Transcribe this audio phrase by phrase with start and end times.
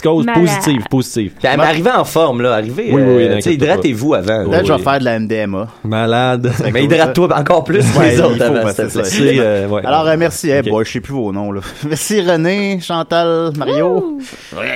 [0.00, 0.46] Cause Malade.
[0.46, 1.32] positive, positive.
[1.38, 2.54] Puis, mais arrivez en forme, là.
[2.54, 2.88] Arrivez.
[2.94, 4.50] Oui, oui, oui, euh, tu sais, hydratez-vous avant.
[4.50, 5.68] Là, je vais faire de la MDMA.
[5.84, 6.50] Malade.
[6.72, 9.04] Mais hydrate-toi encore plus que Ouais, les autres faut, avant, parce s'il que te plaît.
[9.04, 9.82] c'est- C'est, euh, ouais.
[9.84, 10.48] Alors, euh, merci.
[10.50, 11.60] Eh boy, je sais plus vos noms, là.
[11.86, 14.16] Merci René, Chantal, Mario.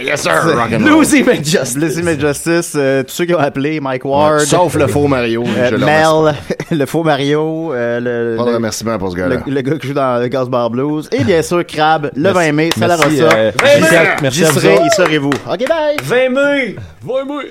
[0.04, 0.32] Yes, sir.
[0.80, 1.74] Lucy McJustice.
[1.76, 4.40] Blessé Made Justice, euh, tous ceux qui ont appelé, Mike Ward.
[4.40, 5.44] Sauf le faux Mario.
[5.44, 6.12] euh, je le remercie.
[6.70, 9.36] Mel, le faux Mario, euh, le, Pas de le, remerciement pour ce le, gars-là.
[9.46, 11.08] le gars qui joue dans le Gas Bar Blues.
[11.10, 13.34] Et bien sûr, Crab, le 20 mai, c'est la Merci, Rossa.
[13.34, 14.08] euh, Hey, merci à- man!
[14.20, 14.86] merci J'y à vous serai, autres.
[14.86, 15.30] y serez-vous.
[15.30, 15.96] OK, bye!
[16.02, 16.76] 20 mai.
[17.04, 17.42] Ouais, moi.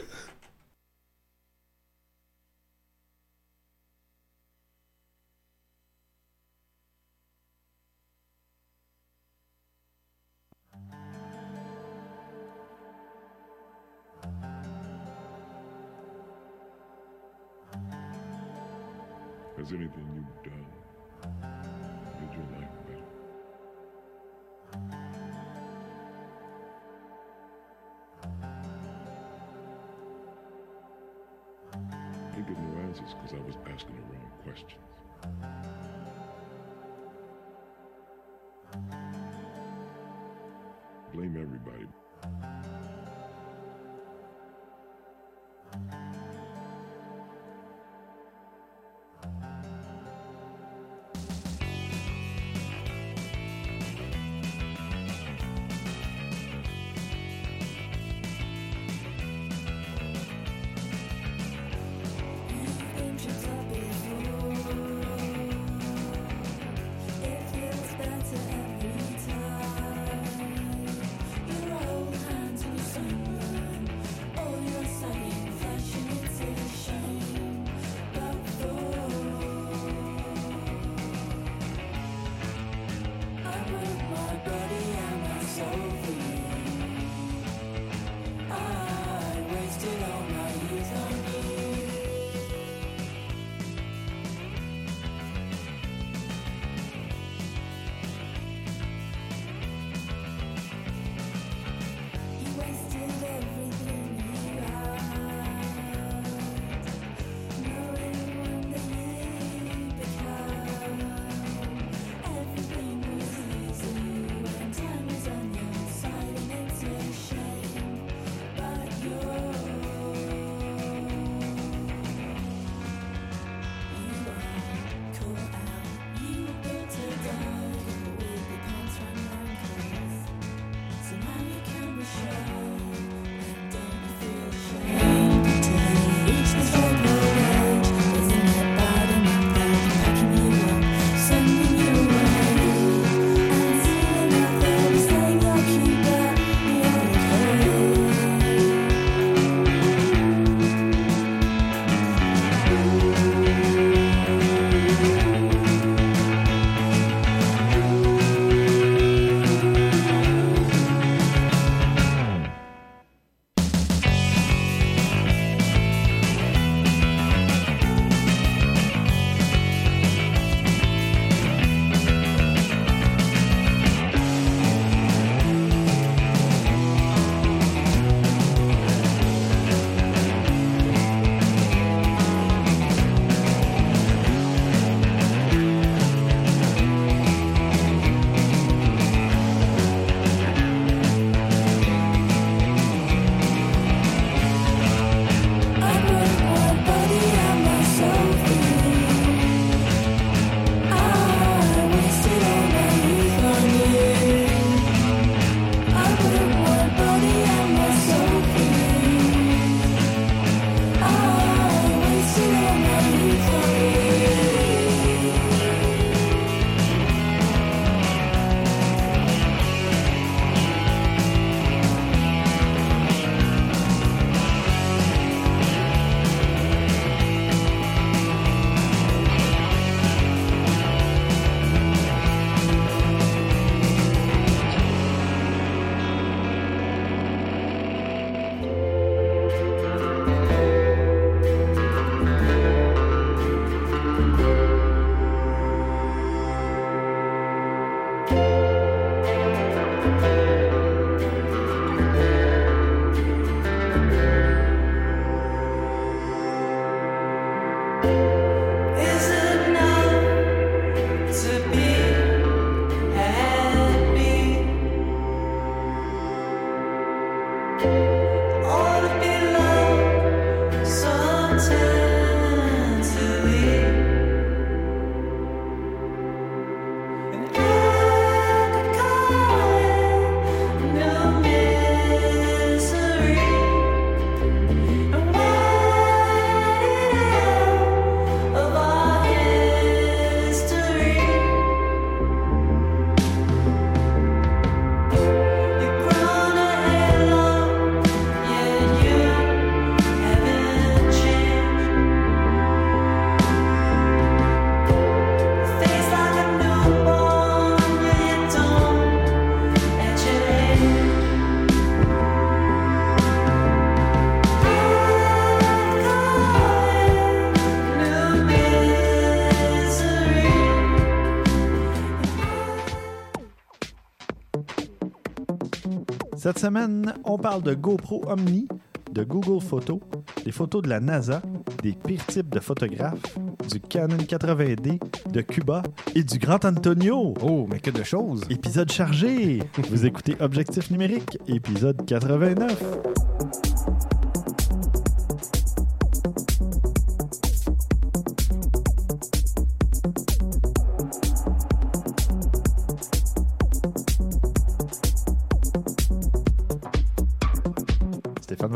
[326.45, 328.67] Cette semaine, on parle de GoPro Omni,
[329.11, 329.97] de Google Photos,
[330.43, 331.41] des photos de la NASA,
[331.81, 333.35] des pires types de photographes,
[333.71, 334.99] du Canon 80D,
[335.31, 335.81] de Cuba
[336.13, 337.33] et du Grand Antonio.
[337.41, 338.43] Oh, mais que de choses!
[338.51, 339.57] Épisode chargé!
[339.89, 343.14] Vous écoutez Objectif numérique, épisode 89.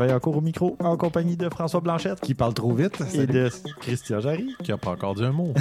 [0.00, 3.00] Vaillancourt au micro, en compagnie de François Blanchette Qui parle trop vite?
[3.14, 3.50] et de
[3.80, 4.54] Christian Jarry.
[4.64, 5.52] Qui a pas encore dit un mot.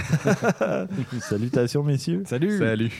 [1.21, 2.23] Salutations, messieurs.
[2.25, 2.57] Salut!
[2.57, 2.91] Salut.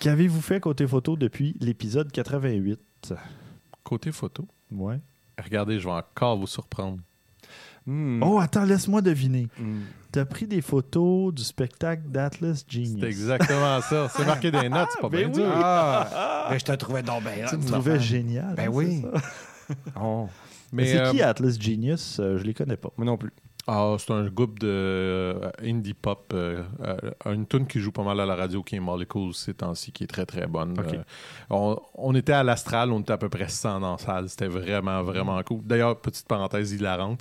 [0.00, 2.80] Qu'avez-vous fait côté photo depuis l'épisode 88?
[3.84, 5.00] Côté photo, Ouais.
[5.42, 6.98] regardez, je vais encore vous surprendre.
[7.86, 8.22] Hmm.
[8.22, 9.48] Oh, attends, laisse-moi deviner.
[9.58, 9.80] Hmm.
[10.12, 13.00] T'as pris des photos du spectacle d'Atlas Genius.
[13.00, 14.08] C'est exactement ça.
[14.14, 15.34] C'est marqué des notes, c'est pas Ben bien oui.
[15.34, 15.52] dur.
[15.54, 16.46] Ah!
[16.50, 17.46] Ben, je te trouvais donc bien.
[17.48, 18.54] Tu me trouvais génial.
[18.56, 19.04] Ben hein, oui.
[20.00, 20.28] Oh,
[20.72, 22.18] Mais c'est euh, qui Atlas Genius?
[22.20, 22.90] Euh, je les connais pas.
[22.96, 23.32] moi non plus.
[23.66, 26.96] ah, c'est un groupe de euh, indie pop, euh, euh,
[27.34, 30.04] une tune qui joue pas mal à la radio qui est Molecules ces temps-ci, qui
[30.04, 30.74] est très très bonne.
[30.78, 31.02] Euh,
[31.50, 34.28] on, on était à l'Astral, on était à peu près 100 dans la salle.
[34.30, 35.60] C'était vraiment vraiment cool.
[35.64, 37.20] D'ailleurs, petite parenthèse hilarante,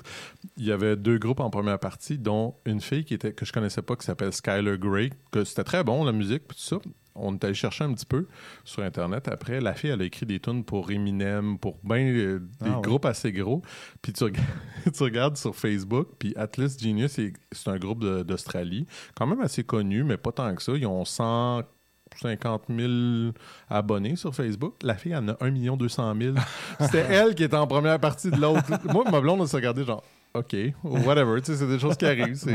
[0.55, 3.51] il y avait deux groupes en première partie, dont une fille qui était que je
[3.51, 6.77] connaissais pas qui s'appelle Skylar Grey, que c'était très bon la musique tout ça.
[7.19, 8.28] On est allé chercher un petit peu
[8.64, 9.28] sur internet.
[9.28, 12.75] Après, la fille elle a écrit des tunes pour Eminem, pour ben euh, des Ah
[12.75, 12.81] ouais.
[12.81, 13.62] groupes assez gros.
[14.02, 14.38] Puis tu, reg-
[14.94, 17.12] tu regardes sur Facebook, puis Atlas Genius,
[17.52, 18.86] c'est un groupe d'Australie,
[19.16, 20.74] quand même assez connu, mais pas tant que ça.
[20.75, 23.34] Ils ont 150 000
[23.69, 24.75] abonnés sur Facebook.
[24.84, 26.36] La fille en a 1 200 000.
[26.80, 28.64] C'était elle qui était en première partie de l'autre.
[28.92, 32.06] Moi, ma blonde, on s'est regardé genre, OK, whatever, tu sais, c'est des choses qui
[32.06, 32.35] arrivent.
[32.35, 32.53] c'est-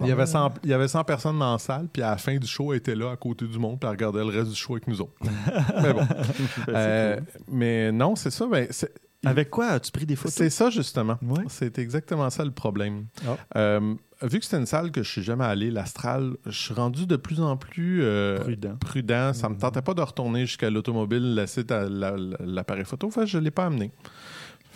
[0.00, 2.16] il, y avait 100, il y avait 100 personnes dans la salle, puis à la
[2.16, 4.50] fin du show, elle était là à côté du monde, puis elle regardait le reste
[4.50, 5.14] du show avec nous autres.
[5.82, 6.06] mais bon.
[6.68, 7.18] Euh,
[7.48, 8.46] mais non, c'est ça.
[8.46, 8.92] Ben, c'est-
[9.24, 10.32] Avec quoi as-tu pris des photos?
[10.34, 11.18] c'est ça, justement.
[11.48, 13.06] C'est exactement ça le problème.
[13.26, 13.36] Ah.
[13.56, 17.06] Euh, vu que c'était une salle que je suis jamais allé, l'Astral, je suis rendu
[17.06, 18.76] de plus en plus euh, Prudent.
[18.78, 19.32] prudent.
[19.32, 23.08] Ça me tentait pas de retourner jusqu'à l'automobile, la- la- l'appareil photo.
[23.08, 23.90] Que je l'ai pas amené.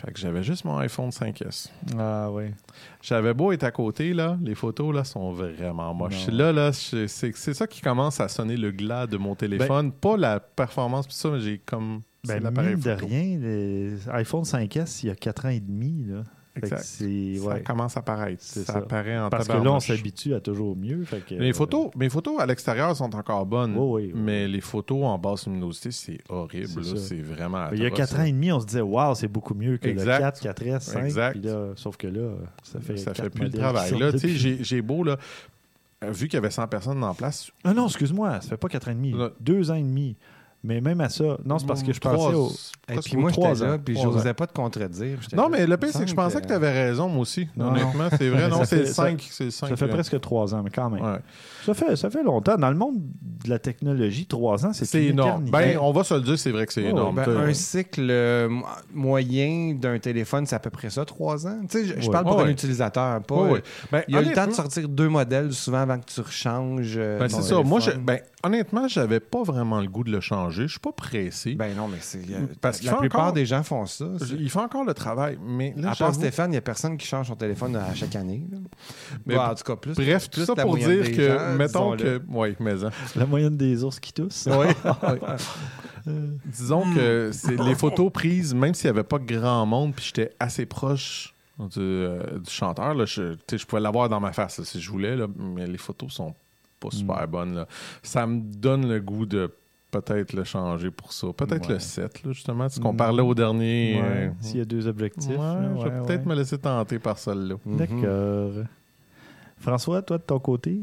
[0.04, 1.70] Fait que j'avais juste mon iPhone 5S.
[1.98, 2.52] Ah ouais.
[3.00, 6.28] J'avais beau être à côté, là, les photos là sont vraiment moches.
[6.28, 6.36] Non.
[6.36, 9.92] Là, là, c'est ça qui commence à sonner le glas de mon téléphone.
[9.92, 12.00] pas la performance, pis ça, mais j'ai comme.
[12.26, 16.04] Ben, l'appareil de rien, les iPhone 5S, il y a 4 ans et demi.
[16.06, 16.24] Là.
[16.56, 16.78] Exact.
[16.82, 18.42] Ça commence à paraître.
[18.42, 18.78] Ça, ça.
[18.78, 21.04] apparaît en Parce que là, on s'habitue à toujours mieux.
[21.04, 24.20] Fait que, Mes euh, photos, mes photos à l'extérieur sont encore bonnes, Oui, oui, oui.
[24.22, 26.84] mais les photos en basse luminosité, c'est horrible.
[26.96, 27.70] C'est vraiment.
[27.72, 29.78] Il y a atroce, 4 ans et demi, on se disait, waouh, c'est beaucoup mieux
[29.78, 30.42] que Exact.
[30.44, 31.04] le 4, 4S, 5.
[31.04, 31.44] Exact.
[31.44, 32.30] Là, sauf que là,
[32.62, 32.96] ça fait.
[32.96, 33.98] ça fait plus le travail.
[33.98, 35.16] Là, j'ai beau, là,
[36.04, 38.68] euh, vu qu'il y avait 100 personnes en place, Ah non, excuse-moi, ça fait pas
[38.68, 39.12] 4 ans et demi.
[39.12, 39.30] Là.
[39.40, 40.16] 2 ans et demi.
[40.66, 42.50] Mais même à ça, non, c'est parce que je trois- pensais au.
[42.90, 45.18] Et puis moi, j'étais là, puis Trois j'osais pas te contredire.
[45.36, 47.46] Non, mais le pire, c'est que je pensais que tu avais raison, moi aussi.
[47.56, 47.66] Non.
[47.68, 48.48] Honnêtement, c'est vrai.
[48.48, 49.28] Non, c'est le ça- 5.
[49.30, 49.68] C'est le 5.
[49.68, 51.04] Ça fait presque 3 ans, mais quand même.
[51.04, 51.18] Ouais.
[51.66, 52.56] Ça, fait, ça fait longtemps.
[52.56, 52.96] Dans le monde
[53.44, 55.44] de la technologie, 3 ans, c'est énorme.
[55.50, 57.16] Ben, on va se le dire, c'est vrai que c'est Oh, énorme.
[57.16, 61.58] Ben, un cycle euh, mo- moyen d'un téléphone, c'est à peu près ça, trois ans.
[61.70, 63.20] Tu sais, je, je parle pour Ouais, un utilisateur.
[63.30, 63.60] Euh.
[63.92, 66.94] Ben, Il y a le temps de sortir deux modèles souvent avant que tu rechanges.
[66.96, 67.62] euh, Ben, c'est ça.
[67.62, 70.62] Moi, je, ben, honnêtement, j'avais pas vraiment le goût de le changer.
[70.64, 71.54] Je suis pas pressé.
[71.54, 72.18] Ben non, mais c'est.
[72.18, 74.06] a- Parce qu'il la plupart encore- des gens font ça.
[74.38, 77.06] Il fait encore le travail, mais là, à part Stéphane, il n'y a personne qui
[77.06, 78.46] change son téléphone à chaque année.
[78.50, 78.58] là.
[79.26, 79.94] Mais Bon, en tout cas, plus.
[79.94, 82.90] Bref, tout ça pour dire que, gens, mettons que, oui, mais hein.
[83.16, 84.48] La moyenne des ours qui toussent.
[84.50, 84.66] Oui.
[86.44, 90.34] Disons que c'est les photos prises, même s'il n'y avait pas grand monde, puis j'étais
[90.38, 93.36] assez proche du, euh, du chanteur, là, je,
[93.66, 96.34] pouvais l'avoir dans ma face là, si je voulais, là, mais les photos sont
[96.90, 97.54] pas super bonnes.
[97.54, 97.66] là.
[98.02, 99.50] Ça me donne le goût de
[99.90, 101.28] peut-être le changer pour ça.
[101.36, 101.74] Peut-être Ouais.
[101.74, 102.68] le 7, là, justement.
[102.68, 102.96] Ce qu'on Mm.
[102.96, 103.94] parlait au dernier.
[104.00, 105.30] Ouais, euh, S'il y a deux objectifs.
[105.30, 105.36] ouais,
[105.78, 106.34] je vais peut-être ouais.
[106.34, 107.54] me laisser tenter par celle-là.
[107.64, 107.76] Mhm.
[107.76, 108.64] D'accord.
[109.58, 110.82] François, toi, de ton côté?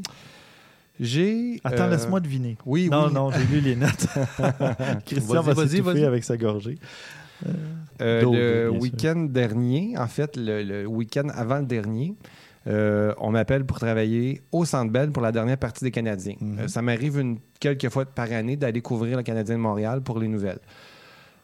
[1.00, 1.60] J'ai.
[1.64, 2.58] Attends, euh, laisse-moi deviner.
[2.66, 3.14] Oui, non, oui.
[3.14, 4.08] non, j'ai lu les notes.
[5.06, 6.78] Christian va Vas-y, vas-y, s'étouffer avec sa gorgée.
[8.02, 12.14] Euh, le week-end dernier, en fait, le, le week-end avant le dernier,
[12.68, 16.36] euh, on m'appelle pour travailler au Centre Bell pour la dernière partie des Canadiens.
[16.40, 16.60] Mhm.
[16.60, 20.20] Euh, ça m'arrive une quelques fois par année d'aller couvrir le Canadien de Montréal pour
[20.20, 20.60] les nouvelles.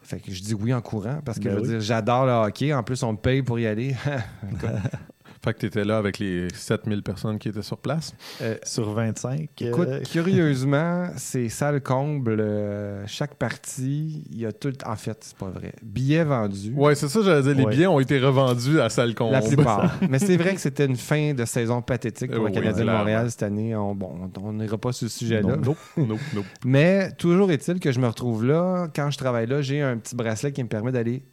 [0.03, 1.67] Fait que je dis oui en courant parce que Ben je veux oui.
[1.69, 2.73] dire, j'adore le hockey.
[2.73, 3.95] En plus, on me paye pour y aller.
[5.43, 8.13] Fait que tu étais là avec les 7000 personnes qui étaient sur place.
[8.41, 9.49] Euh, Sur 25.
[9.61, 12.37] Écoute, euh, curieusement, c'est salle comble.
[12.39, 14.73] euh, chaque partie, il y a tout.
[14.85, 15.73] En fait, c'est pas vrai.
[15.83, 16.73] Billets vendus.
[16.75, 17.55] Ouais, c'est ça, j'allais dire.
[17.55, 17.71] Les Ouais.
[17.71, 19.33] billets ont été revendus à salle comble.
[19.33, 19.97] La plupart.
[20.09, 22.85] Mais c'est vrai que c'était une fin de saison pathétique pour Euh, le oui, Canadien
[22.85, 22.89] de.
[22.91, 23.75] Montréal cette année.
[23.75, 25.55] On, bon, on n'ira pas sur ce sujet-là.
[25.57, 26.45] Non, nope, nope.
[26.65, 28.87] Mais toujours est-il que je me retrouve là.
[28.95, 31.23] Quand je travaille là, j'ai un petit bracelet qui me permet d'aller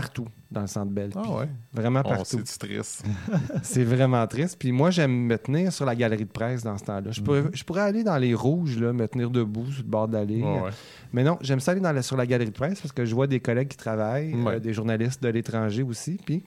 [0.00, 1.10] partout dans le centre Bell.
[1.16, 1.48] Ah ouais.
[1.72, 2.40] Vraiment On partout.
[2.44, 3.02] c'est triste.
[3.62, 4.56] C'est vraiment triste.
[4.58, 7.10] Puis moi, j'aime me tenir sur la galerie de presse dans ce temps-là.
[7.12, 10.08] Je pourrais, je pourrais aller dans les rouges, là, me tenir debout sur le bord
[10.10, 10.70] ouais.
[11.14, 13.14] Mais non, j'aime ça aller dans la- sur la galerie de presse parce que je
[13.14, 14.54] vois des collègues qui travaillent, Ouais.
[14.56, 16.18] euh, des journalistes de l'étranger aussi.
[16.24, 16.44] Puis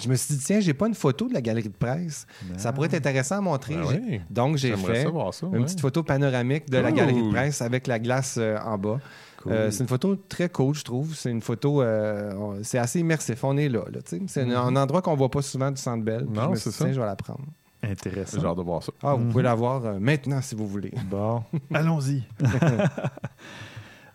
[0.00, 2.26] je me suis dit, tiens, j'ai pas une photo de la galerie de presse.
[2.56, 3.74] Ça pourrait être intéressant à montrer.
[3.74, 4.20] Ben oui.
[4.30, 5.08] Donc, j'ai fait ça.
[5.42, 5.64] une ouais.
[5.64, 9.00] petite photo panoramique de la galerie de presse avec la glace euh, en bas.
[9.42, 9.52] Cool.
[9.52, 11.14] Euh, c'est une photo très cool, je trouve.
[11.14, 13.42] C'est une photo, euh, c'est assez immersif.
[13.44, 13.80] On est là.
[13.92, 14.22] là, tu sais.
[14.26, 16.26] c'est un, un endroit qu'on voit pas souvent du Centre Bell.
[16.28, 16.84] Non, je me c'est ça.
[16.84, 17.40] tiens, je vais la prendre.
[17.82, 18.40] Intéressant.
[18.40, 18.92] J'ai hâte de voir ça.
[19.02, 19.30] Ah, vous Mhm.
[19.30, 20.92] pouvez la voir euh, maintenant si vous voulez.
[21.10, 21.42] Bon,
[21.74, 22.22] allons-y.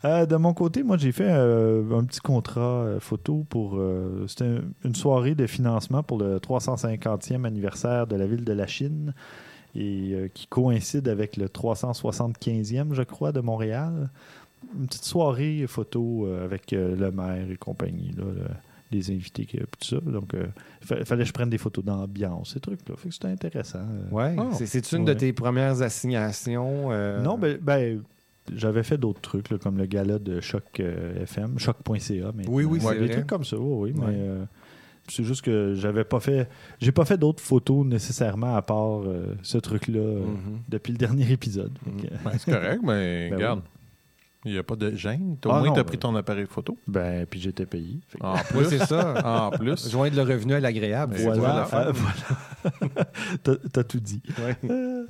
[0.05, 3.75] Euh, de mon côté, moi, j'ai fait euh, un petit contrat euh, photo pour.
[3.77, 8.51] euh, C'était un- une soirée de financement pour le 350e anniversaire de la ville de
[8.51, 9.13] la Chine
[9.75, 14.09] et euh, qui coïncide avec le 375e, je crois, de Montréal.
[14.79, 18.47] Une petite soirée photo euh, avec euh, le maire et compagnie, là, le-
[18.91, 19.97] les invités, que- tout ça.
[19.99, 22.95] Donc, il fallait que je prenne des photos d'ambiance, ces trucs-là.
[22.95, 23.79] Fait que c'était intéressant.
[23.79, 24.09] euh.
[24.11, 24.35] Ouais.
[24.37, 24.49] Oh.
[24.53, 25.05] C'est- une Ouais.
[25.05, 26.91] de tes premières assignations.
[26.91, 28.01] euh, Non, ben, ben,
[28.53, 32.31] j'avais fait d'autres trucs, là, comme le gala de Choc euh, FM, choc.ca.
[32.47, 33.09] Oui, oui, c'est Des vrai.
[33.09, 33.99] trucs comme ça, oui, oui.
[33.99, 34.07] Ouais.
[34.09, 34.43] Mais euh,
[35.07, 36.47] c'est juste que j'avais pas fait.
[36.79, 40.59] J'ai pas fait d'autres photos nécessairement à part euh, ce truc-là euh, Mhm.
[40.69, 41.71] depuis le dernier épisode.
[41.85, 42.01] Mhm.
[42.01, 43.61] que, Ben, c'est correct, mais Ben regarde.
[44.45, 45.37] Il n'y a pas de gêne.
[45.45, 46.77] Au Ah moins, tu as ben- pris ton appareil photo.
[46.87, 47.99] ben, puis j'étais payé.
[48.21, 48.65] En Oui, plus.
[48.65, 49.47] c'est ça.
[49.47, 49.89] en plus.
[49.89, 51.15] Joindre le revenu à l'agréable.
[51.19, 51.87] Voilà, voilà.
[51.87, 51.91] euh,
[52.83, 53.05] voilà.
[53.43, 54.21] T'as- T'as tout dit.
[54.39, 54.57] Ouais.
[54.69, 55.05] Euh,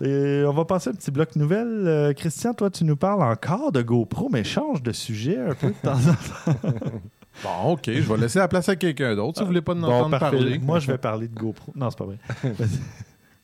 [0.00, 1.66] et on va passer un petit bloc nouvelle.
[1.86, 5.68] Euh, Christian, toi, tu nous parles encore de GoPro, mais change de sujet un peu
[5.68, 6.58] de temps en temps.
[7.44, 7.82] Bon, OK.
[7.86, 10.18] Je vais laisser la place à quelqu'un d'autre si vous voulez pas en Bon, entendre
[10.18, 10.36] parfait.
[10.38, 10.58] parler.
[10.58, 11.72] Moi, je vais parler de GoPro.
[11.76, 12.18] Non, c'est pas vrai.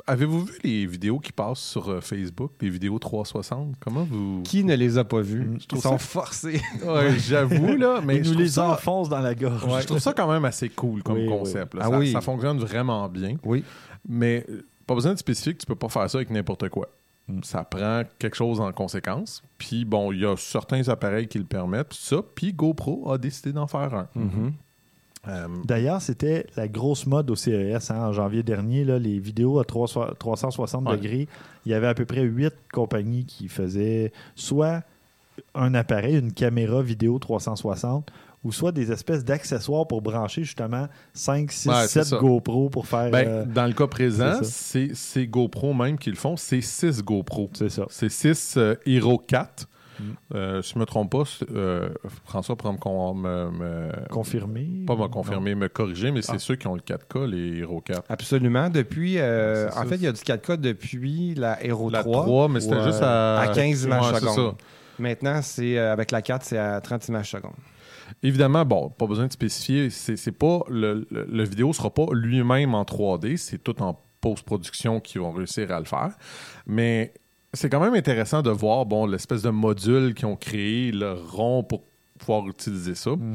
[0.07, 3.77] Avez-vous vu les vidéos qui passent sur euh, Facebook, les vidéos 360?
[3.81, 4.43] Comment vous...
[4.43, 5.41] Qui ne les a pas vus?
[5.45, 6.61] Mm, Ils sont ça- forcés.
[6.85, 9.65] Ouais, j'avoue, là, mais je nous les ça- enfonce dans la gorge.
[9.81, 11.75] Je trouve ça quand même assez cool comme Oui, concept.
[11.81, 12.13] Ah ça, oui.
[12.13, 13.37] ça fonctionne vraiment bien.
[13.45, 13.65] Oui.
[14.07, 16.89] Mais euh, pas besoin de spécifique, tu peux pas faire ça avec n'importe quoi.
[17.29, 17.41] Mm.
[17.43, 19.43] Ça prend quelque chose en conséquence.
[19.57, 22.19] Puis bon, il y a certains appareils qui le permettent, ça.
[22.35, 24.09] Puis GoPro a décidé d'en faire un.
[24.15, 24.53] Mhm.
[25.29, 28.85] Euh, D'ailleurs, c'était la grosse mode au CES hein, en janvier dernier.
[28.85, 30.97] Là, les vidéos à 300 360 Ouais.
[30.97, 31.29] degrés,
[31.65, 34.83] il y avait à peu près huit compagnies qui faisaient soit
[35.55, 38.11] un appareil, une caméra vidéo 360,
[38.45, 42.17] ou soit des espèces d'accessoires pour brancher justement 5, 6, Ouais, c'est 7 ça.
[42.19, 43.11] GoPro pour faire.
[43.11, 46.37] ben, euh, dans le cas présent, c'est GoPro même qui le font.
[46.37, 47.49] C'est 6 GoPro.
[47.55, 47.87] c'est ça.
[47.89, 49.67] C'est 6 Hero 4.
[50.35, 51.23] Euh, si je me trompe pas,
[51.55, 51.89] euh,
[52.25, 54.85] François pourra me, con- me- me- Confirmé.
[54.87, 56.39] pas me confirmer, me corriger, mais c'est Ah.
[56.39, 58.05] ceux qui ont le 4K, les Hero 4.
[58.09, 58.71] Absolument.
[58.71, 59.85] Depuis, euh, en ça.
[59.85, 62.23] fait, il y a du 4K depuis la Hero La 3.
[62.25, 63.41] 3, mais c'était juste à...
[63.41, 64.55] à 15 images Ouais, secondes.
[64.99, 67.53] Maintenant, c'est euh, avec la 4, c'est à 30 images secondes.
[68.23, 72.75] Évidemment, bon, pas besoin de spécifier, c'est pas le, le, le vidéo sera pas lui-même
[72.75, 76.11] en 3D, c'est tout en post-production qu'ils vont réussir à le faire.
[76.67, 77.13] Mais
[77.55, 81.63] c'est quand même intéressant de voir bon l'espèce de module qu'ils ont créé, le rond
[81.63, 81.83] pour
[82.19, 83.11] pouvoir utiliser ça.
[83.13, 83.35] Mhm.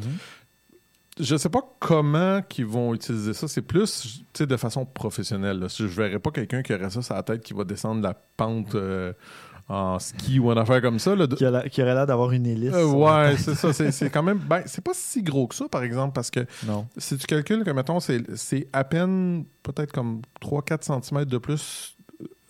[1.20, 3.48] Je sais pas comment qu'ils vont utiliser ça.
[3.50, 5.60] C'est plus de façon professionnelle.
[5.60, 5.68] là.
[5.68, 8.74] Je verrais pas quelqu'un qui aurait ça sur la tête qui va descendre la pente
[8.76, 9.12] euh,
[9.68, 11.16] en ski ou en affaire comme ça.
[11.16, 12.74] là, de- Qui, a la- qui aurait l'air d'avoir une hélice.
[12.74, 13.74] Euh, ouais, c'est ça.
[13.74, 14.38] C'est quand même.
[14.38, 16.88] Ben, c'est pas si gros que ça, par exemple, parce que Non.
[16.98, 21.98] si tu calcules que, mettons, c'est à peine peut-être comme 3-4 cm de plus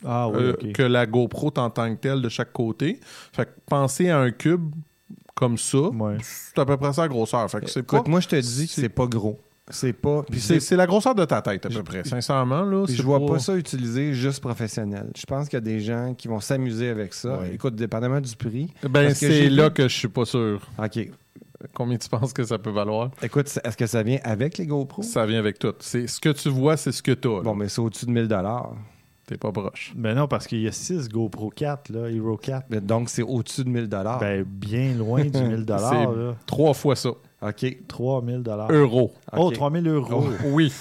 [0.05, 2.99] Ah oui, euh, que la GoPro en tant que telle de chaque côté.
[3.33, 4.71] Fait que penser à un cube
[5.35, 6.17] comme ça, Ouais.
[6.21, 7.49] c'est à peu près ça la grosseur.
[7.49, 7.97] Fait que c'est pas.
[7.97, 9.39] Écoute, moi, je te dis que c'est- pas gros.
[9.71, 10.23] C'est pas.
[10.23, 12.03] Puis c'est la grosseur de ta tête, à peu près.
[12.03, 12.85] Sincèrement, là.
[12.89, 15.11] Je vois pas ça utilisé juste professionnel.
[15.15, 17.37] Je pense qu'il y a des gens qui vont s'amuser avec ça.
[17.37, 17.53] Ouais.
[17.53, 18.73] Écoute, dépendamment du prix.
[18.89, 20.59] Ben, c'est là que je suis pas sûr.
[20.83, 21.09] OK.
[21.75, 23.11] Combien tu penses que ça peut valoir?
[23.21, 25.03] Écoute, est-ce que ça vient avec les GoPro?
[25.03, 25.73] Ça vient avec tout.
[25.79, 27.29] C'est ce que tu vois, c'est ce que t'as.
[27.29, 27.41] là.
[27.43, 28.27] Bon, mais c'est au-dessus de 1000
[29.29, 29.93] T'es pas proche.
[29.95, 32.65] Ben non, parce qu'il y a 6 GoPro 4, là, Hero 4.
[32.71, 36.35] Mais Donc, c'est au-dessus de 1000 Ben, bien loin du 1000 C'est là.
[36.47, 37.09] trois fois ça.
[37.41, 37.77] OK.
[37.87, 39.13] 3000 Euros.
[39.33, 39.53] Oh, Ok.
[39.53, 40.23] 3000 euros.
[40.45, 40.73] Oui.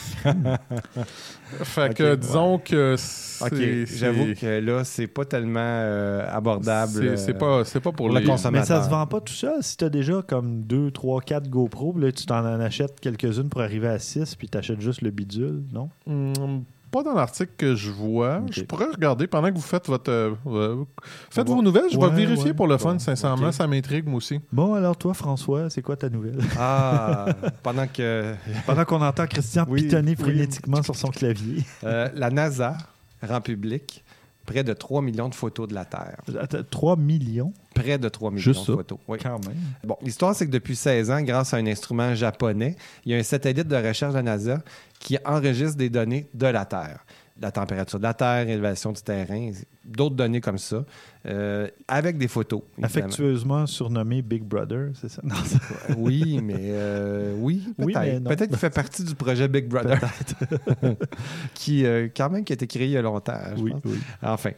[1.63, 3.45] fait que disons que c'est.
[3.45, 3.87] OK.
[3.97, 7.17] J'avoue que là, c'est pas tellement euh, abordable.
[7.19, 8.27] c'est- euh, pas, c'est pas pour pour le les.
[8.27, 8.77] consommateur.
[8.77, 9.63] Mais ça se vend pas tout seul.
[9.63, 13.61] Si t'as déjà comme 2, 3, 4 GoPro, là, tu t'en en achètes quelques-unes pour
[13.61, 15.91] arriver à 6, puis t'achètes juste le bidule, non?
[16.07, 18.41] Hmm, pas dans l'article que je vois.
[18.51, 20.11] Je pourrais regarder pendant que vous faites votre.
[20.11, 20.85] euh, euh,
[21.31, 21.91] faites vos nouvelles.
[21.91, 22.55] Je vais Ouais, vérifier ouais.
[22.55, 23.53] pour le fun, sincèrement.
[23.53, 24.41] Ça m'intrigue, moi aussi.
[24.53, 26.39] Bon, alors toi, François, c'est quoi ta nouvelle?
[26.59, 27.27] Ah,
[27.63, 28.35] pendant que
[28.67, 30.23] Pendant qu'on entend Christian Oui, pitonner oui.
[30.25, 31.65] frénétiquement sur son clavier.
[31.85, 32.77] euh, la NASA
[33.23, 34.05] rend public
[34.49, 36.17] près de 3 millions de photos de la Terre.
[36.41, 38.73] Attends, 3 millions, Près de 3 millions Juste de ça?
[38.73, 38.99] photos.
[39.07, 39.19] Oui.
[39.23, 39.57] quand même.
[39.85, 42.75] Bon, l'histoire, c'est que depuis 16 ans, grâce à un instrument japonais,
[43.05, 44.59] il y a un satellite de recherche de la NASA
[44.99, 47.05] qui enregistre des données de la Terre.
[47.41, 49.53] La température de la Terre, l'élévation du terrain,
[49.85, 50.85] d'autres données comme ça,
[51.27, 52.63] euh, avec des photos.
[52.77, 52.85] évidemment.
[53.07, 55.23] Affectueusement surnommé Big Brother, c'est ça?
[55.25, 55.59] Non, ça-
[55.97, 58.25] Oui, mais euh, oui, peut-être.
[58.25, 60.01] peut-être qu'il fait partie du projet Big Brother.
[61.55, 63.39] qui, euh, quand même, qui a été créé il y a longtemps.
[63.57, 63.81] je oui, pense.
[63.85, 63.99] oui.
[64.23, 64.51] Enfin.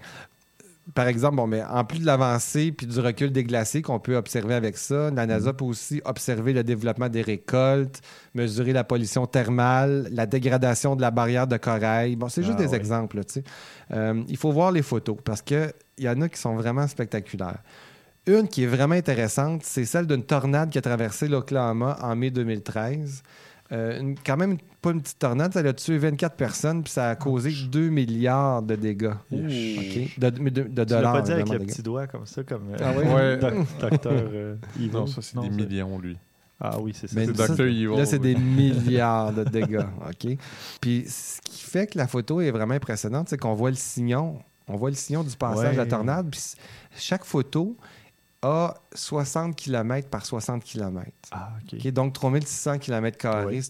[0.95, 4.17] Par exemple, bon, mais en plus de l'avancée puis du recul des glaciers qu'on peut
[4.17, 5.29] observer avec ça, la Mm.
[5.29, 8.01] NASA peut aussi observer le développement des récoltes,
[8.35, 12.17] mesurer la pollution thermale, la dégradation de la barrière de corail.
[12.17, 13.45] Bon, c'est juste Ah des exemples, là, tu sais.
[13.93, 17.59] Euh, il faut voir les photos parce qu'il y en a qui sont vraiment spectaculaires.
[18.27, 22.31] Une qui est vraiment intéressante, c'est celle d'une tornade qui a traversé l'Oklahoma en mai
[22.31, 23.23] 2013.
[23.73, 27.11] Euh, une- quand même, pas une petite tornade, ça a tué 24 personnes, puis ça
[27.11, 29.13] a causé 2 milliards de dégâts.
[29.31, 29.39] OK?
[30.19, 31.13] De, de- de Tu dollars.
[31.15, 31.69] pas dit avec le dégâts.
[31.71, 33.05] petit doigt comme ça, comme euh, Ah oui?
[33.13, 33.37] Ouais.
[33.39, 34.91] doc- docteur euh, Evil.
[34.93, 36.17] Non, ça, c'est des millions, lui.
[36.63, 37.15] Ah oui, c'est ça.
[37.19, 37.63] Mais C'est ça, Dr.
[37.65, 38.35] Evil, Là, c'est oui.
[38.35, 39.81] des milliards de dégâts.
[40.07, 40.37] OK?
[40.81, 44.39] Puis ce qui fait que la photo est vraiment impressionnante, c'est qu'on voit le sillon.
[44.69, 45.73] On voit le sillon du passage Ouais.
[45.73, 46.29] de la tornade.
[46.31, 46.41] Puis
[46.97, 47.77] chaque photo
[48.43, 51.11] a 60 km par 60 km.
[51.31, 51.87] Ah, OK.
[51.93, 53.19] Donc 3600 km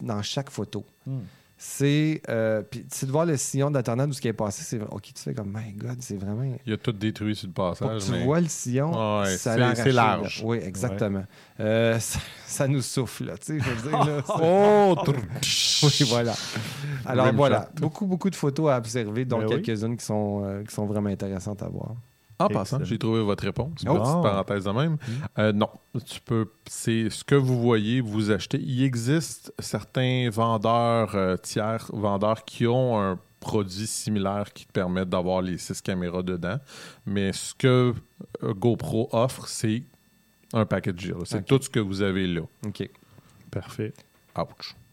[0.02, 0.84] dans chaque photo.
[1.06, 1.20] Hmm.
[1.62, 2.22] C'est.
[2.30, 4.62] euh, puis c'est de voir le sillon de la tornade où ce qui est passé,
[4.64, 4.80] c'est.
[4.80, 6.56] OK, tu fais comme, my God, c'est vraiment.
[6.64, 8.04] Il a tout détruit sur le Pour que passage.
[8.06, 9.92] tu mais- vois le sillon, Ah ouais, ça c'est- l'a là.
[9.92, 10.40] large.
[10.42, 11.24] Oui, exactement.
[11.60, 14.04] Euh, ça, ça nous souffle, là, tu sais, je veux dire.
[14.04, 14.96] Là, c'est- Oh!
[15.82, 16.32] oui, voilà.
[17.04, 19.60] Alors voilà, beaucoup, beaucoup de photos à observer, dont Ben oui.
[19.62, 21.94] quelques-unes qui sont, euh, qui sont vraiment intéressantes à voir.
[22.40, 23.84] En passant, j'ai trouvé votre réponse.
[23.86, 23.94] Oh.
[23.94, 24.96] Petite parenthèse de même.
[25.38, 25.70] Euh, non,
[26.06, 26.46] tu peux.
[26.66, 28.58] C'est ce que vous voyez, vous achetez.
[28.58, 35.08] Il existe certains vendeurs euh, tiers, vendeurs qui ont un produit similaire qui te permettent
[35.08, 36.58] d'avoir les six caméras dedans.
[37.06, 37.94] Mais ce que
[38.42, 39.82] euh, GoPro offre, c'est
[40.52, 41.14] un package.
[41.24, 42.42] C'est tout ce que vous avez là.
[42.66, 42.88] OK.
[43.50, 43.92] Parfait.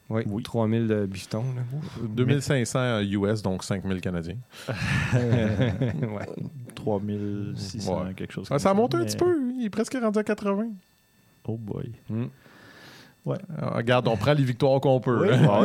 [0.09, 0.41] Oui, Oui.
[0.43, 1.43] 3000 de bifetons.
[1.55, 1.61] là.
[2.07, 4.37] 2500 US, donc 5000 Canadiens.
[5.13, 6.29] ouais.
[6.75, 8.13] 3600, Ouais.
[8.13, 9.51] quelque chose Ah, comme ça a monté un petit peu.
[9.57, 10.67] Il est presque rendu à 80.
[11.45, 11.91] Oh boy.
[13.57, 15.27] Ah, regarde, on prend les victoires qu'on peut.
[15.27, 15.61] Oui, hein.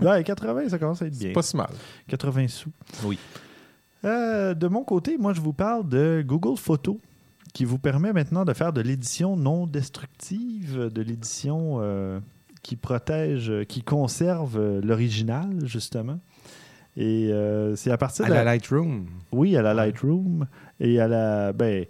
[0.00, 0.06] ouais.
[0.18, 1.28] Ouais, 80, ça commence à être bien.
[1.28, 1.70] C'est pas si mal.
[2.08, 2.70] 80 sous.
[3.04, 3.18] Oui.
[4.04, 6.96] Euh, de mon côté, moi, je vous parle de Google Photos,
[7.52, 12.20] qui vous permet maintenant de faire de l'édition non destructive, de l'édition euh,
[12.62, 16.18] qui protège, euh, qui conserve euh, l'original, justement.
[16.96, 19.06] Et euh, c'est à partir À de la Lightroom.
[19.32, 20.46] Oui, à la Lightroom.
[20.78, 21.52] Et à la.
[21.52, 21.86] Ben,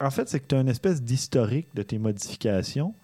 [0.00, 2.94] en fait, c'est que tu as une espèce d'historique de tes modifications.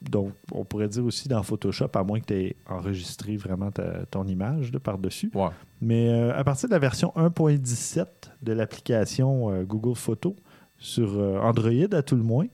[0.00, 4.04] Donc, on pourrait dire aussi dans Photoshop, à moins que tu aies enregistré vraiment ta-
[4.10, 5.30] ton image par-dessus.
[5.34, 5.48] Ouais.
[5.80, 8.06] Mais euh, à partir de la version 1.17
[8.42, 10.34] de l'application euh, Google Photos,
[10.78, 12.46] sur Android à tout le moins,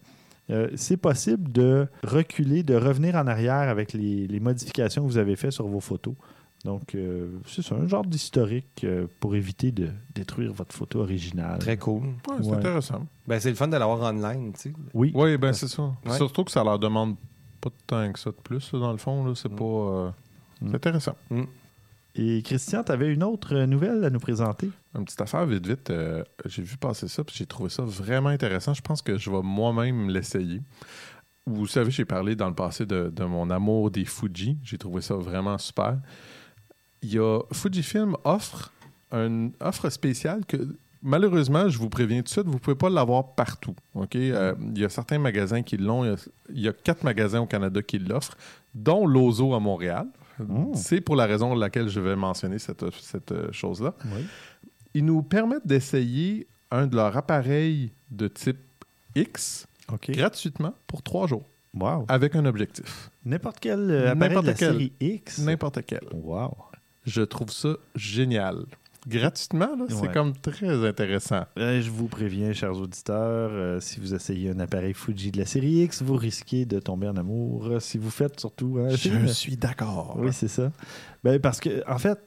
[0.51, 5.19] euh, c'est possible de reculer, de revenir en arrière avec les, les modifications que vous
[5.19, 6.15] avez faites sur vos photos.
[6.65, 11.59] Donc, euh, c'est ça, un genre d'historique euh, pour éviter de détruire votre photo originale.
[11.59, 12.03] Très cool.
[12.03, 12.57] Ouais, c'est Ouais.
[12.57, 13.07] intéressant.
[13.27, 14.73] Ben, c'est le fun de l'avoir online, tu sais.
[14.93, 15.91] Oui, Oui, ben c'est ça.
[16.05, 16.17] Ouais.
[16.17, 17.17] Surtout que ça leur demande
[17.63, 19.25] pas tant que ça de plus, là, dans le fond.
[19.25, 19.33] Là.
[19.35, 19.65] C'est pas.
[19.65, 20.11] euh,
[20.63, 20.69] Mm.
[20.69, 21.17] C'est intéressant.
[22.15, 24.69] Et Christian, tu avais une autre nouvelle à nous présenter?
[24.97, 25.91] Une petite affaire vite, vite.
[25.91, 28.75] euh, j'ai vu passer ça, puis j'ai trouvé ça vraiment intéressant.
[28.75, 30.61] Je pense que je vais moi-même l'essayer.
[31.47, 34.59] Vous savez, j'ai parlé dans le passé de, de mon amour des Fuji.
[34.63, 35.99] J'ai trouvé ça vraiment super.
[37.03, 38.73] Il y a Fujifilm offre
[39.13, 40.57] une offre spéciale que
[41.03, 43.75] malheureusement, je vous préviens tout de suite, vous ne pouvez pas l'avoir partout.
[43.95, 44.15] OK?
[44.17, 46.05] Euh, il y a certains magasins qui l'ont.
[46.05, 48.37] Il y a- Il y, a quatre magasins au Canada qui l'offrent,
[48.75, 50.07] dont l'Ozo à Montréal.
[50.39, 50.75] Mm.
[50.75, 53.95] C'est pour la raison pour laquelle je vais mentionner cette, cette euh, chose-là.
[54.07, 54.25] Oui.
[54.95, 58.59] Ils nous permettent d'essayer un de leurs appareils de type
[59.15, 59.67] X
[60.09, 62.05] gratuitement pour trois jours Wow.
[62.09, 63.11] avec un objectif.
[63.25, 64.73] N'importe quel euh, appareil de la quel.
[64.73, 65.39] série X.
[65.39, 66.01] N'importe quel.
[66.13, 66.57] Wow.
[67.07, 68.65] Je trouve ça génial.
[69.07, 71.45] Gratuitement, c'est comme très intéressant.
[71.59, 75.47] Euh, je vous préviens, chers auditeurs, euh, si vous essayez un appareil Fuji de la
[75.47, 77.81] série X, vous risquez de tomber en amour.
[77.81, 78.79] Si vous faites surtout...
[78.81, 80.17] hein, essayez- suis d'accord.
[80.19, 80.71] Oui, c'est ça.
[81.25, 82.19] Ben, parce que, en fait,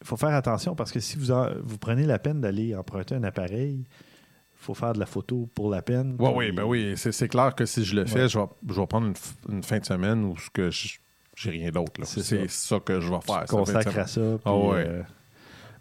[0.00, 3.14] il faut faire attention parce que si vous, en- vous prenez la peine d'aller emprunter
[3.14, 6.16] un appareil, il faut faire de la photo pour la peine.
[6.18, 6.92] Oui, Puis- oui, ben oui.
[6.96, 8.28] C'est c'est clair que si je le fais, Ouais.
[8.28, 10.98] je, vais, je vais prendre une, une fin de semaine où ce que je-
[11.36, 12.00] j'ai rien d'autre.
[12.04, 12.36] C'est ça.
[12.48, 12.80] ça.
[12.80, 13.44] que je vais Tu faire.
[13.46, 13.98] consacres semaine.
[14.04, 14.20] à ça.
[14.44, 14.84] Ah ouais.
[14.86, 15.02] euh,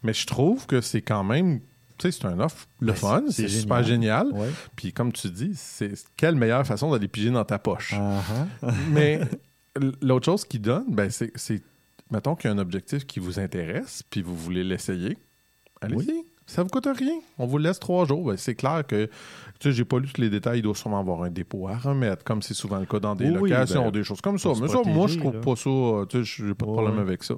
[0.04, 1.60] Mais je trouve que c'est quand même.
[1.98, 4.32] Tu sais, c'est un offre le Ben, fun, c'est- super génial.
[4.32, 4.48] ouais.
[4.78, 7.94] Puis comme tu dis, c'est quelle meilleure façon d'aller piger dans ta poche.
[7.98, 8.22] Ah,
[8.64, 8.72] ah.
[8.92, 9.20] Mais
[10.02, 11.62] l'autre chose qu'il donne, ben, c'est, c'est-
[12.12, 15.18] mettons qu'il y a un objectif qui vous intéresse, puis vous voulez l'essayer,
[15.82, 16.24] allez-y.
[16.46, 17.14] Ça vous coûte rien.
[17.38, 18.26] On vous laisse trois jours.
[18.26, 19.12] Ben, c'est clair que, tu
[19.62, 20.58] sais, j'ai pas lu tous les détails.
[20.60, 23.26] Il doit sûrement avoir un dépôt à remettre, comme c'est souvent le cas dans des
[23.30, 24.50] Oui, locations, ben, des choses comme ça.
[24.60, 25.42] Mais ça, moi, je trouve là.
[25.42, 25.70] pas ça.
[25.70, 27.02] euh, Tu sais, j'ai pas de problème ouais.
[27.02, 27.36] avec ça.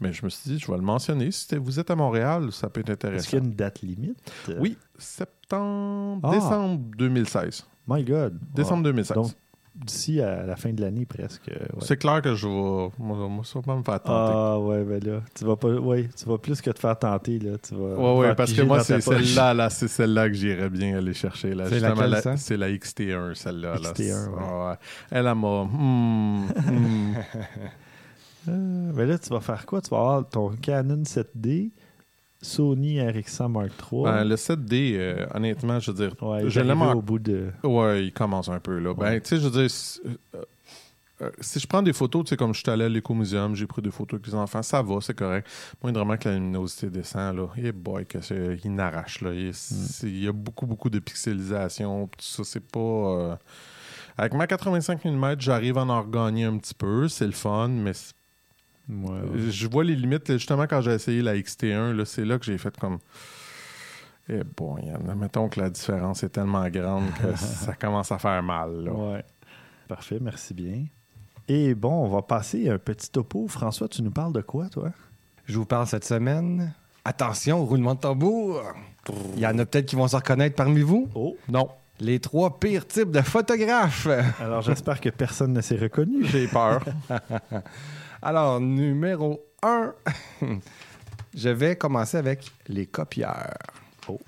[0.00, 1.30] Mais je me suis dit, je vais le mentionner.
[1.30, 3.30] Si vous êtes à Montréal, ça peut être Est-ce intéressant.
[3.30, 4.32] qu'il y a une date limite?
[4.58, 6.34] Oui, septembre, Ah.
[6.34, 7.64] décembre 2016.
[7.86, 8.38] My God.
[8.54, 8.90] Décembre Ah.
[8.90, 9.14] 2016.
[9.14, 9.30] Donc,
[9.84, 11.48] d'ici à la fin de l'année presque.
[11.48, 11.80] euh, ouais.
[11.80, 12.90] C'est clair que je vais.
[12.98, 14.32] Moi, moi, va me faire tenter.
[14.34, 17.38] Ah ouais, ben là, tu vas pas, ouais, tu vas plus que te faire tenter
[17.38, 17.94] là, tu vas.
[17.96, 21.54] Ouais, ouais, parce que moi, c'est celle-là, là, c'est celle-là que j'irais bien aller chercher.
[21.54, 21.64] Là.
[21.68, 22.36] C'est la- ça?
[22.36, 23.74] C'est la XT1, celle-là.
[23.74, 23.92] là.
[23.92, 24.38] XT1, ouais.
[24.40, 24.76] Ah ouais.
[25.10, 25.64] Elle, elle m'a.
[25.64, 27.14] hmm, hmm.
[28.48, 29.80] Euh, ben là, tu vas faire quoi?
[29.82, 31.70] Tu vas avoir ton Canon 7D,
[32.40, 34.02] Sony RX100 Mark III.
[34.04, 37.50] Ben, le 7D, euh, honnêtement, je veux dire, ouais, je l'aime au bout de.
[37.64, 38.94] Ouais, il commence un peu, là.
[38.94, 39.20] Ben, Ouais.
[39.20, 40.42] tu sais, je veux dire, si, euh,
[41.20, 43.66] euh, si je prends des photos, tu sais, comme je suis allé à l'écomuséum, j'ai
[43.66, 45.48] pris des photos avec les enfants, ça va, c'est correct.
[45.82, 48.18] Moi, vraiment que la luminosité descend, là, et boy, que
[48.64, 49.32] il n'arrache, là.
[49.34, 52.78] Il, c'est- il y a beaucoup, beaucoup de pixelisation, tout ça, c'est pas...
[52.80, 53.36] euh,
[54.16, 57.94] Avec ma 85 mm, j'arrive à en regagner un petit peu, c'est le fun, mais
[57.94, 58.12] c'est-
[58.88, 62.44] Ouais, je vois les limites, justement, quand j'ai essayé la XT1, là, c'est là que
[62.44, 62.98] j'ai fait comme...
[64.30, 64.76] Eh bon,
[65.16, 68.92] mettons que la différence est tellement grande que ça commence à faire mal, là.
[68.92, 69.24] ouais.
[69.88, 70.84] Parfait, merci bien.
[71.48, 73.48] Et bon, on va passer un petit topo.
[73.48, 74.90] François, tu nous parles de quoi, toi?
[75.46, 76.74] Je vous parle cette semaine.
[77.06, 78.62] Attention, roulement de tambour.
[79.34, 81.08] Il y en a peut-être qui vont se reconnaître parmi vous.
[81.14, 81.70] Oh Non.
[82.00, 84.08] Les trois pires types de photographes.
[84.40, 86.26] Alors, j'espère que personne ne s'est reconnu.
[86.26, 86.84] J'ai peur.
[88.20, 89.94] Alors, numéro 1,
[91.34, 93.56] je vais commencer avec les copieurs.
[94.08, 94.18] Oh.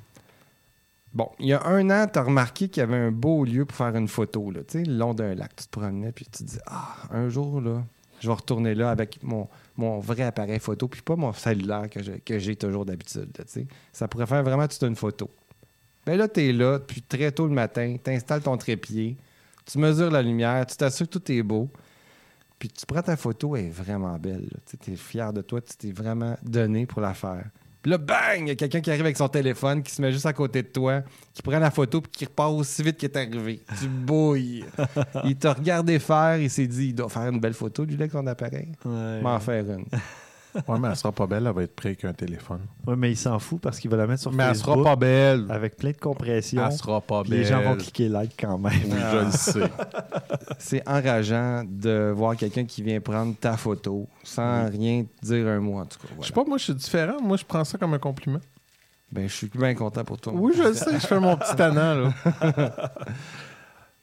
[1.13, 3.65] Bon, il y a un an, tu as remarqué qu'il y avait un beau lieu
[3.65, 5.57] pour faire une photo, là, tu sais, le long d'un lac.
[5.57, 7.83] Tu te promenais, puis tu te dis, ah, un jour, là,
[8.21, 12.01] je vais retourner là avec mon, mon vrai appareil photo, puis pas mon cellulaire que
[12.01, 13.67] j'ai, que j'ai toujours d'habitude, là, tu sais.
[13.93, 15.29] Ça pourrait faire vraiment toute une photo.
[16.07, 19.17] Ben là, tu es là, puis très tôt le matin, tu installes ton trépied,
[19.67, 21.69] tu mesures la lumière, tu t'assures que tout est beau.
[22.61, 24.51] Puis tu prends ta photo, elle est vraiment belle.
[24.83, 27.47] Tu es fier de toi, tu t'es vraiment donné pour la faire.
[27.81, 28.43] Puis là, bang!
[28.43, 30.63] Il y a quelqu'un qui arrive avec son téléphone, qui se met juste à côté
[30.63, 31.01] de toi,
[31.33, 33.63] qui prend la photo, puis qui repart aussi vite qu'il est arrivé.
[33.81, 34.67] Tu bouilles.
[35.25, 38.13] il t'a regardé faire, il s'est dit, il doit faire une belle photo, là, avec
[38.13, 38.73] son appareil.
[38.85, 39.23] Ouais.
[39.23, 39.87] M'en faire une.
[40.67, 42.61] Ouais, mais elle sera pas belle, elle va être prête qu'un téléphone.
[42.87, 44.85] Ouais, mais il s'en fout parce qu'il va la mettre sur Mais elle Facebook sera
[44.85, 45.47] pas belle.
[45.49, 46.63] avec plein de compression.
[46.67, 47.39] Elle sera pas belle.
[47.39, 48.73] les gens vont cliquer like quand même.
[48.85, 49.71] Oui, je le sais.
[50.59, 55.79] C'est enrageant de voir quelqu'un qui vient prendre ta photo sans rien dire un mot,
[55.79, 56.09] en tout cas.
[56.21, 57.21] Je sais pas, moi, je suis différent.
[57.23, 58.41] Moi, je prends ça comme un compliment.
[59.13, 60.33] Ben, je suis bien content pour toi.
[60.37, 60.93] Oui, je le sais.
[61.01, 62.13] Je fais mon petit tannant, là.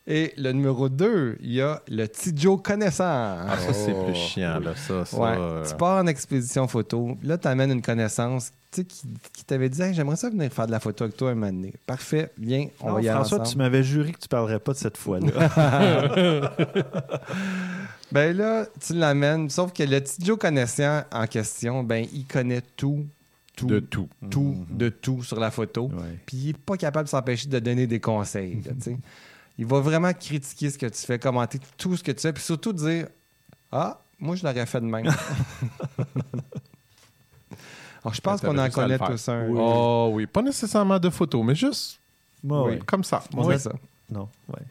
[0.10, 3.04] Et le numéro 2, il y a le petit Joe connaissant.
[3.04, 4.74] Ah, ça, c'est plus chiant, là.
[4.76, 5.17] Ça, ça.
[5.17, 5.36] Ouais.
[5.38, 7.17] euh, Tu pars en expédition photo.
[7.24, 9.02] Là, tu amènes une connaissance tu sais, qui,
[9.34, 11.52] qui t'avait dit Hey, J'aimerais ça venir faire de la photo avec toi un moment
[11.52, 11.74] donné.
[11.86, 13.52] Parfait, viens, on Non, va y aller François, ensemble.
[13.52, 16.52] tu m'avais juré que tu parlerais pas de cette fois-là.
[18.12, 19.50] Ben là, tu l'amènes.
[19.50, 23.06] Sauf que le petit Joe connaissant en question, ben il connaît tout,
[23.58, 24.08] tout, De tout.
[24.30, 24.78] tout, Mhm.
[24.78, 25.91] de tout sur la photo.
[26.26, 28.62] Puis il n'est pas capable de s'empêcher de donner des conseils.
[28.65, 28.98] là, tu sais.
[29.58, 32.43] il va vraiment critiquer ce que tu fais, commenter tout ce que tu fais, puis
[32.43, 33.08] surtout dire
[33.72, 35.08] Ah, moi je l'aurais fait de même.
[38.04, 39.48] Alors je pense qu'on en connaît tous un.
[39.56, 42.00] Oh oui, pas nécessairement de photos, mais juste
[42.43, 42.80] Oui.
[42.86, 43.24] comme ça.
[43.36, 43.60] On Oui.
[43.60, 43.72] ça.
[44.10, 44.62] Non, ouais.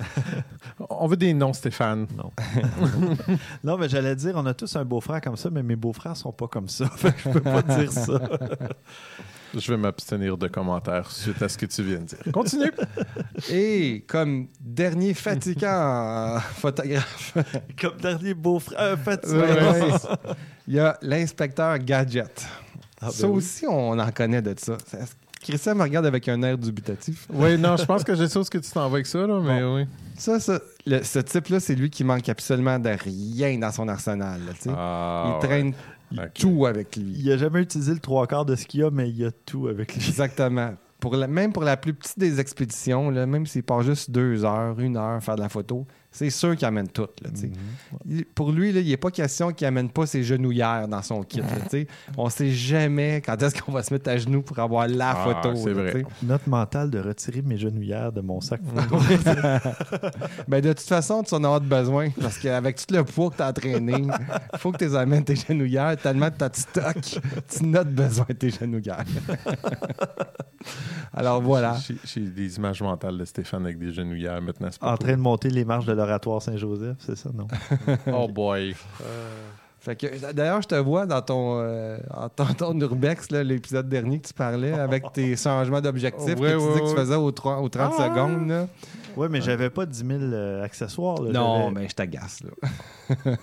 [0.88, 2.06] On veut des noms, Stéphane.
[2.16, 2.30] Non.
[3.62, 6.32] non, mais j'allais dire, on a tous un beau-frère comme ça, mais mes beaux-frères sont
[6.32, 6.90] pas comme ça.
[7.18, 8.18] Je peux pas dire ça.
[9.56, 12.18] Je vais m'abstenir de commentaires suite à ce que tu viens de dire.
[12.32, 12.70] Continue.
[13.50, 17.36] Et comme dernier fatigant photographe,
[17.80, 18.78] Comme dernier beau-frère.
[18.80, 19.36] euh, fatigué.
[19.38, 19.90] Ouais,
[20.68, 22.46] il y a l'inspecteur Gadget.
[23.00, 23.36] Ah, ben ça oui.
[23.38, 24.76] aussi, on en connaît de ça.
[25.42, 27.26] Christian me regarde avec un air dubitatif.
[27.32, 29.26] Oui, non, je pense que je sais où ce que tu t'en vas avec ça,
[29.26, 29.86] là, mais oui.
[30.16, 34.40] Ça, ça le- ce type-là, c'est lui qui manque absolument de rien dans son arsenal.
[34.46, 34.72] là.
[34.76, 35.74] Ah, il traîne ouais.
[36.18, 36.32] Ok.
[36.34, 37.12] tout avec lui.
[37.18, 39.24] Il a jamais utilisé le trois quarts de ce qu'il y a, mais il y
[39.24, 40.06] a tout avec lui.
[40.08, 40.74] Exactement.
[41.00, 44.44] Pour la- même pour la plus petite des expéditions, là, même s'il part juste deux
[44.44, 47.06] heures, une heure faire de la photo, c'est sûr qu'il amène tout.
[47.22, 47.30] Là.
[48.06, 51.22] Il- pour lui, là, il n'est pas question qu'il amène pas ses genouillères dans son
[51.22, 51.40] kit.
[51.40, 51.46] là.
[52.16, 55.24] On sait jamais quand est-ce qu'on va se mettre à genoux pour avoir la Ah,
[55.42, 55.56] photo.
[55.56, 56.04] c'est là, vrai.
[56.22, 58.98] Note mentale de retirer mes genouillères de mon sac photo.
[60.48, 63.42] Ben, de toute façon, tu en auras besoin parce qu'avec tout le poids que tu
[63.42, 64.10] as entraîné, il
[64.58, 66.96] faut que tu les amènes tes genouillères tellement tu as de stock,
[67.48, 69.04] tu notes besoin de tes genouillères.
[71.14, 71.76] Alors voilà.
[71.86, 74.68] J'ai- J'ai des images mentales de Stéphane avec des genouillères maintenant.
[74.70, 77.46] c'est pas en train de monter les marches de l'oratoire Saint-Joseph, c'est ça, non?
[78.12, 78.74] Oh boy.
[79.84, 84.28] Que, d'ailleurs, je te vois dans ton, euh, en ton, ton urbex, l'épisode dernier que
[84.28, 87.60] tu parlais, avec tes changements d'objectifs Ouais, que tu dis que tu faisais aux, trois-
[87.60, 88.08] aux 30 Ah!
[88.08, 88.46] secondes.
[88.48, 88.68] là.
[89.16, 91.20] Oui, mais j'avais pas 10 000 euh, accessoires.
[91.20, 91.32] là.
[91.32, 92.42] Non, mais je t'agace.
[92.44, 93.16] Là.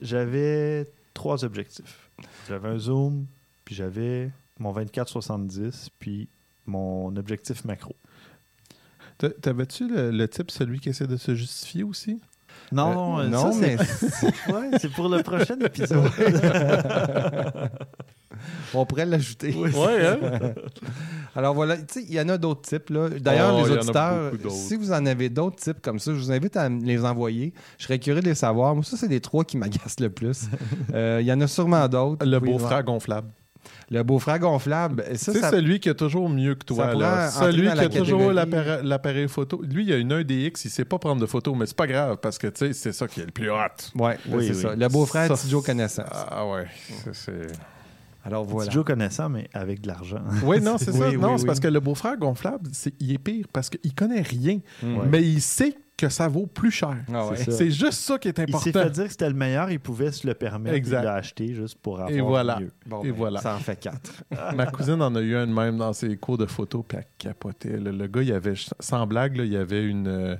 [0.00, 2.10] J'avais trois objectifs.
[2.48, 3.26] J'avais un zoom,
[3.64, 6.28] puis j'avais mon 24-70, puis
[6.66, 7.94] mon objectif macro.
[9.18, 12.20] T'a- T'avais-tu le, le type, celui qui essaie de se justifier aussi?
[12.72, 16.10] Non, Euh, euh, non, ça, mais c'est ouais, c'est pour le prochain épisode.
[18.74, 19.54] on pourrait l'ajouter.
[19.54, 20.18] Ouais, hein?
[21.36, 22.92] Alors voilà, tu sais, il y en a d'autres types.
[23.20, 26.56] D'ailleurs, Oh, les auditeurs, si vous en avez d'autres types comme ça, je vous invite
[26.56, 27.52] à les envoyer.
[27.78, 28.74] Je serais curieux de les savoir.
[28.74, 30.46] Moi, ça, c'est les trois qui m'agacent le plus.
[30.94, 32.24] Euh, Il y en a sûrement d'autres.
[32.26, 33.28] Le beau-frère gonflable.
[33.90, 35.04] Le beau-frère gonflable.
[35.14, 36.94] Ça, C'est ça- celui qui a toujours mieux que toi.
[36.94, 37.30] là.
[37.30, 39.62] Celui qui a toujours catégorie- l'appareil l'appareil photo.
[39.62, 42.16] Lui, il a une 1DX, il sait pas prendre de photos, mais c'est pas grave
[42.20, 43.54] parce que tu sais, c'est ça qui est le plus hot.
[43.94, 44.62] Ouais, Oui, c'est oui.
[44.62, 44.74] ça.
[44.76, 46.06] Le beau-frère Joe Connaissance.
[46.12, 46.66] Ah ouais.
[47.12, 47.52] c'est-
[48.24, 48.72] Alors voilà.
[48.82, 50.18] Connaissant, mais avec de l'argent.
[50.42, 51.08] Oui, non, c'est ça.
[51.08, 51.46] Oui, non, oui, c'est oui.
[51.46, 54.96] parce que le beau-frère gonflable, il est pire parce qu'il connaît rien, Mm.
[55.10, 56.96] mais il sait que ça vaut plus cher.
[57.12, 57.36] Ah ouais.
[57.36, 58.82] C'est juste ça qui est Il s'est important.
[58.84, 60.76] fait dire que c'était le meilleur, il pouvait se le permettre.
[60.76, 61.00] Exact.
[61.00, 62.60] Il l'a acheté juste pour avoir Et voilà.
[62.60, 62.70] mieux.
[62.86, 63.40] Bon, Et ben, voilà.
[63.40, 64.22] Ça en fait quatre.
[64.54, 67.06] Ma cousine en a eu un de même dans ses cours de photo, puis elle
[67.16, 67.78] capotait.
[67.78, 70.06] Le gars, il avait, sans blague, là, il y avait une.
[70.08, 70.36] euh,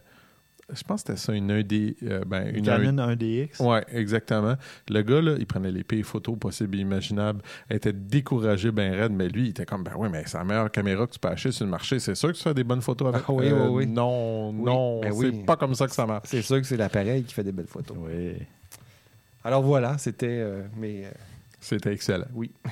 [0.72, 1.96] je pense que c'était ça, une 1D.
[2.02, 3.62] euh, ben, Une une Canon 1DX.
[3.64, 4.56] Ouais, exactement.
[4.88, 7.40] Le gars, là, il prenait les pires photos possibles et imaginables.
[7.70, 10.44] Il était découragé, ben raide, mais lui, il était comme, ben oui, mais c'est la
[10.44, 11.98] meilleure caméra que tu peux acheter sur le marché.
[12.00, 13.22] C'est sûr que tu fais des bonnes photos avec.
[13.28, 13.86] Ah oui, Euh, oui, oui.
[13.86, 15.44] Non, Oui, non, ben c'est oui.
[15.44, 16.28] pas comme ça que ça marche.
[16.28, 17.96] C'est sûr que c'est l'appareil qui fait des belles photos.
[18.00, 18.34] Oui.
[19.44, 21.06] Alors voilà, c'était euh, mes.
[21.06, 21.10] euh,
[21.60, 22.26] C'était excellent.
[22.34, 22.50] oui.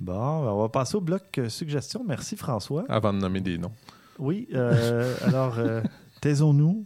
[0.00, 2.04] Bon, ben, on va passer au bloc suggestions.
[2.06, 2.84] Merci François.
[2.88, 3.70] Avant de nommer des noms.
[4.18, 5.82] Oui, euh, alors, euh,
[6.20, 6.84] taisons-nous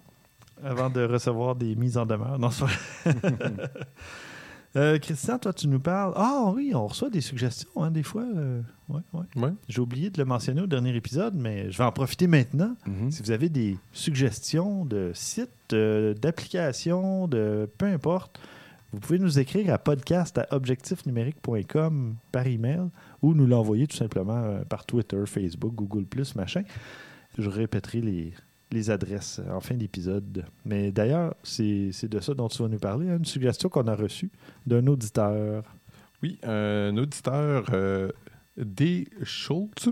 [0.64, 2.38] avant de recevoir des mises en demeure.
[2.38, 2.50] Non.
[4.76, 6.12] Euh, Christian, toi, tu nous parles.
[6.14, 8.22] Ah oui, on reçoit des suggestions, hein, des fois.
[8.22, 9.24] euh, ouais, ouais.
[9.42, 9.50] Ouais.
[9.66, 12.76] J'ai oublié de le mentionner au dernier épisode, mais je vais en profiter maintenant.
[12.86, 13.10] Mhm.
[13.10, 18.38] Si vous avez des suggestions de sites, euh, d'applications, de peu importe,
[18.92, 22.88] vous pouvez nous écrire à podcast à objectifnumérique.com par email
[23.22, 26.04] ou nous l'envoyer tout simplement euh, par Twitter, Facebook, Google,
[26.36, 26.62] machin.
[27.36, 28.34] Je répéterai les,
[28.70, 30.44] les adresses en fin d'épisode.
[30.64, 33.86] Mais d'ailleurs, c'est c'est de ça dont tu vas nous parler, hein, une suggestion qu'on
[33.86, 34.30] a reçue
[34.66, 35.64] d'un auditeur.
[36.22, 38.10] Oui, un auditeur, euh,
[38.56, 39.06] D.
[39.22, 39.88] Schultz.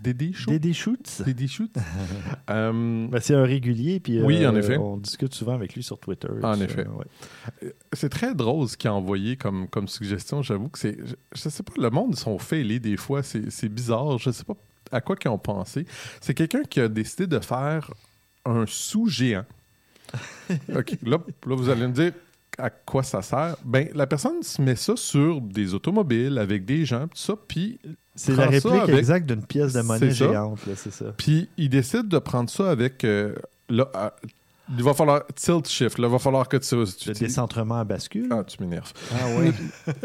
[0.00, 0.48] Dédé Schultz.
[0.52, 1.22] Dédé Schutz.
[1.22, 1.72] Dédé Schultz.
[2.50, 4.76] Euh, Ben, c'est un régulier, puis Oui, euh, en effet.
[4.76, 6.28] on discute souvent avec lui sur Twitter.
[6.42, 6.86] En ça, effet.
[6.86, 7.72] ouais.
[7.94, 10.42] C'est très drôle ce qu'il a envoyé comme, comme suggestion.
[10.42, 10.96] J'avoue que c'est.
[11.04, 13.22] Je, je sais pas, le monde, ils sont fêlés des fois.
[13.22, 14.18] C'est c'est bizarre.
[14.18, 14.56] Je sais pas
[14.92, 15.86] à quoi qu'ils ont pensé.
[16.20, 17.90] C'est quelqu'un qui a décidé de faire
[18.44, 19.44] un sous-géant.
[20.74, 20.98] OK.
[21.02, 22.12] Là, là, vous allez me dire
[22.58, 23.56] à quoi ça sert.
[23.64, 27.80] Ben, la personne se met ça sur des automobiles avec des gens, tout ça, puis
[28.14, 31.06] C'est la réplique avec- exacte d'une pièce de monnaie géante, là, c'est ça.
[31.16, 33.02] Puis il décide de prendre ça avec.
[33.04, 33.34] euh,
[33.68, 34.10] là, euh,
[34.78, 35.98] il va falloir tilt shift.
[35.98, 36.68] Là, il va falloir que tu.
[36.68, 38.28] tu- Le tu- décentrement à bascule.
[38.30, 38.92] ah, tu m'énerves.
[39.12, 39.50] Ah oui.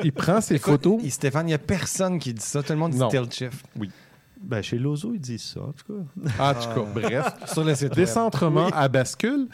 [0.04, 1.08] Il prend ses Écoute, photos.
[1.10, 2.62] Stéphane, il n'y a personne qui dit ça.
[2.63, 3.08] Tout le monde dit Non.
[3.10, 3.63] tilt shift.
[4.41, 6.32] Ben, chez Lozo, ils disent ça, en tout cas.
[6.39, 7.34] Ah, en tout cas, bref.
[7.54, 7.95] Sur le site web.
[7.95, 9.47] Décentrement à bascule.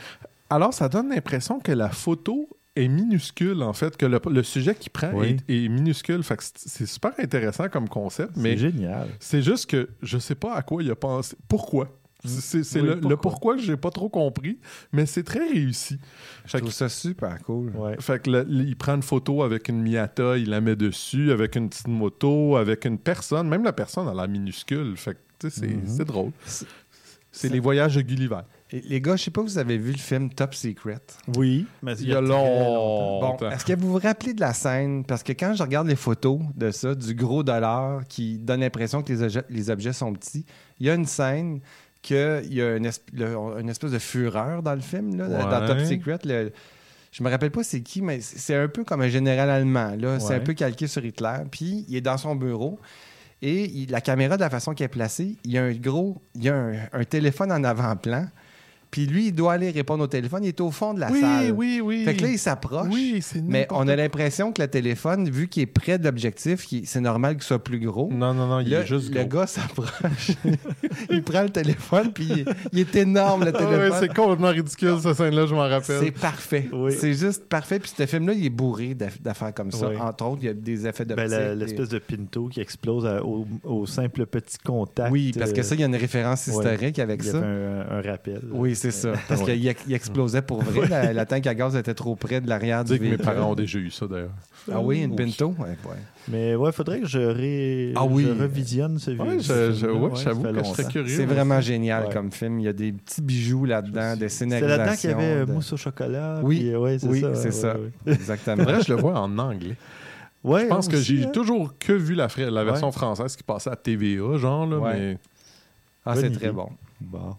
[0.49, 4.75] Alors, ça donne l'impression que la photo est minuscule, en fait, que le, le sujet
[4.75, 5.37] qu'il prend Oui.
[5.47, 6.21] est, est minuscule.
[6.23, 9.07] Fait que c'est- c'est super intéressant comme concept, C'est mais génial.
[9.19, 11.35] c'est juste que je sais pas à quoi il a pensé.
[11.47, 11.87] Pourquoi?
[12.27, 13.17] C'est c'est Oui, le, le pourquoi?
[13.21, 14.57] pourquoi que j'ai pas trop compris,
[14.91, 15.99] mais c'est très réussi.
[16.45, 17.69] Je Fait trouve que, ça super cool.
[17.75, 17.95] Ouais.
[17.99, 21.55] fait que le- il prend une photo avec une Miata, il la met dessus, avec
[21.55, 23.47] une petite moto, avec une personne.
[23.47, 24.95] Même la personne, elle a minuscule.
[24.97, 26.31] Fait que, tu sais, c'est c'est drôle.
[26.45, 26.65] C'est-
[27.31, 28.39] C'est les voyages de Gulliver.
[28.71, 31.01] Et les gars, je sais pas si vous avez vu le film Top Secret.
[31.35, 33.37] Oui, mais Il y a longtemps.
[33.37, 35.03] Bon, est-ce que vous vous rappelez de la scène?
[35.03, 39.03] Parce que quand je regarde les photos de ça, du gros dollar qui donne l'impression
[39.03, 40.45] que les, objets- les objets sont petits,
[40.79, 41.59] il y a une scène
[42.05, 45.49] qu'il y a une, esp- le- une espèce de fureur dans le film, là, dans.
[45.67, 46.19] Top Secret.
[46.25, 46.51] Le-
[47.11, 49.93] je me rappelle pas c'est qui, mais c'est un peu comme un général allemand.
[50.19, 51.37] C'est un peu calqué sur Hitler.
[51.49, 52.77] Puis il est dans son bureau.
[53.41, 56.21] Et il- la caméra, de la façon qu'elle est placée, il y a un gros,
[56.35, 58.27] il y a un, un téléphone en avant-plan.
[58.91, 60.43] Puis lui, il doit aller répondre au téléphone.
[60.43, 61.51] Il est au fond de la oui, salle.
[61.51, 62.03] oui, oui.
[62.05, 62.87] Fait que là, il s'approche.
[62.91, 66.65] Oui, c'est Mais on a l'impression que le téléphone, vu qu'il est près de l'objectif,
[66.85, 68.09] c'est normal qu'il soit plus gros.
[68.11, 69.39] Non, non, non, il Là, est juste le gros.
[69.41, 70.31] gars s'approche.
[71.09, 73.97] il prend le téléphone, puis il, il est énorme, le Ah ouais, téléphone.
[73.99, 75.99] c'est complètement ridicule, cette scène-là, je m'en rappelle.
[76.03, 76.69] c'est parfait.
[76.71, 76.93] Oui.
[76.97, 77.79] C'est juste parfait.
[77.79, 79.89] Puis ce film-là, il est bourré d'aff- d'affaires comme ça.
[79.89, 79.95] Oui.
[79.99, 83.05] Entre autres, il y a des effets de Ben, la- L'espèce de Pinto qui explose
[83.05, 85.11] à- au, au simple petit contact.
[85.11, 87.37] Oui, parce que euh, ça, il y a une référence historique avec il y ça.
[87.37, 88.41] avait un, un rappel.
[88.51, 89.13] Oui, c'est ça.
[89.27, 89.53] Parce Ouais.
[89.55, 90.87] qu'il ex- il explosait pour vrai.
[90.87, 93.25] La, la tank à gaz était trop près de l'arrière du Dis que mes véhicule.
[93.25, 94.29] parents ont déjà eu ça, d'ailleurs.
[94.71, 95.15] Ah oui, une.
[95.15, 95.53] Pinto?
[95.59, 95.95] Ouais, ouais.
[96.27, 97.93] Mais ouais, faudrait que je, ré...
[97.95, 98.23] Ah oui.
[98.27, 101.15] je revisionne ce Ouais, je- je- ouais, ça j'avoue que je serais curieux.
[101.15, 102.13] C'est vraiment génial Ouais.
[102.13, 102.59] comme film.
[102.59, 104.77] Il y a des petits bijoux là-dedans, des C'est scénarisations.
[104.77, 106.39] là-dedans qu'il y avait de- mousse au chocolat.
[106.43, 106.59] Oui.
[106.59, 107.35] puis, euh, ouais, c'est Oui, ça.
[107.35, 107.75] c'est ouais, ça.
[107.77, 108.13] ouais.
[108.13, 108.63] Exactement.
[108.63, 109.75] Vrai, je le vois en anglais.
[110.43, 111.29] Ouais, Je pense que j'ai hein.
[111.31, 112.93] toujours que vu la, fra- la version Ouais.
[112.93, 114.93] française qui passait à TVA, genre, là, Ouais.
[114.93, 115.17] mais...
[116.07, 116.69] Ah, c'est très bon.
[117.01, 117.35] Bon.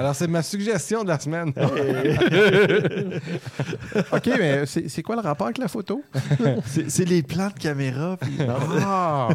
[0.00, 1.52] Alors, c'est ma suggestion de la semaine.
[4.12, 6.02] OK, mais c'est quoi le rapport avec la photo?
[6.66, 8.16] C'est les plans de caméra.
[8.18, 9.28] puis- Ah!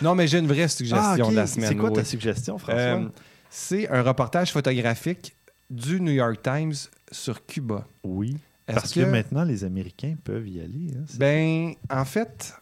[0.00, 1.68] non, mais j'ai une vraie suggestion Ah, de la semaine.
[1.70, 2.80] C'est quoi ta suggestion, François?
[2.80, 3.04] Euh,
[3.50, 5.34] c'est un reportage photographique
[5.68, 6.74] du New York Times
[7.10, 7.84] sur Cuba.
[8.04, 8.36] oui.
[8.68, 9.00] Est-ce Parce que...
[9.00, 10.92] maintenant, les Américains peuvent y aller.
[10.96, 12.54] hein, Ben, en fait,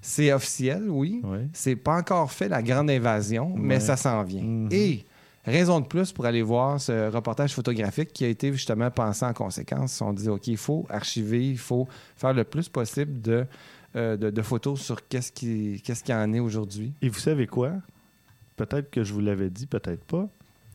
[0.00, 1.20] c'est officiel, oui.
[1.24, 1.48] Ouais.
[1.52, 4.44] C'est pas encore fait la grande invasion, mais ça s'en vient.
[4.44, 4.68] Mhm.
[4.70, 5.04] Et
[5.44, 9.32] raison de plus pour aller voir ce reportage photographique qui a été justement pensé en
[9.32, 10.00] conséquence.
[10.00, 13.46] On dit, OK, il faut archiver, il faut faire le plus possible de,
[13.96, 16.92] euh, de, de photos sur qu'est-ce qui, qu'est-ce qui en est aujourd'hui.
[17.02, 17.72] Et vous savez quoi?
[18.56, 20.28] Peut-être que je vous l'avais dit, peut-être pas.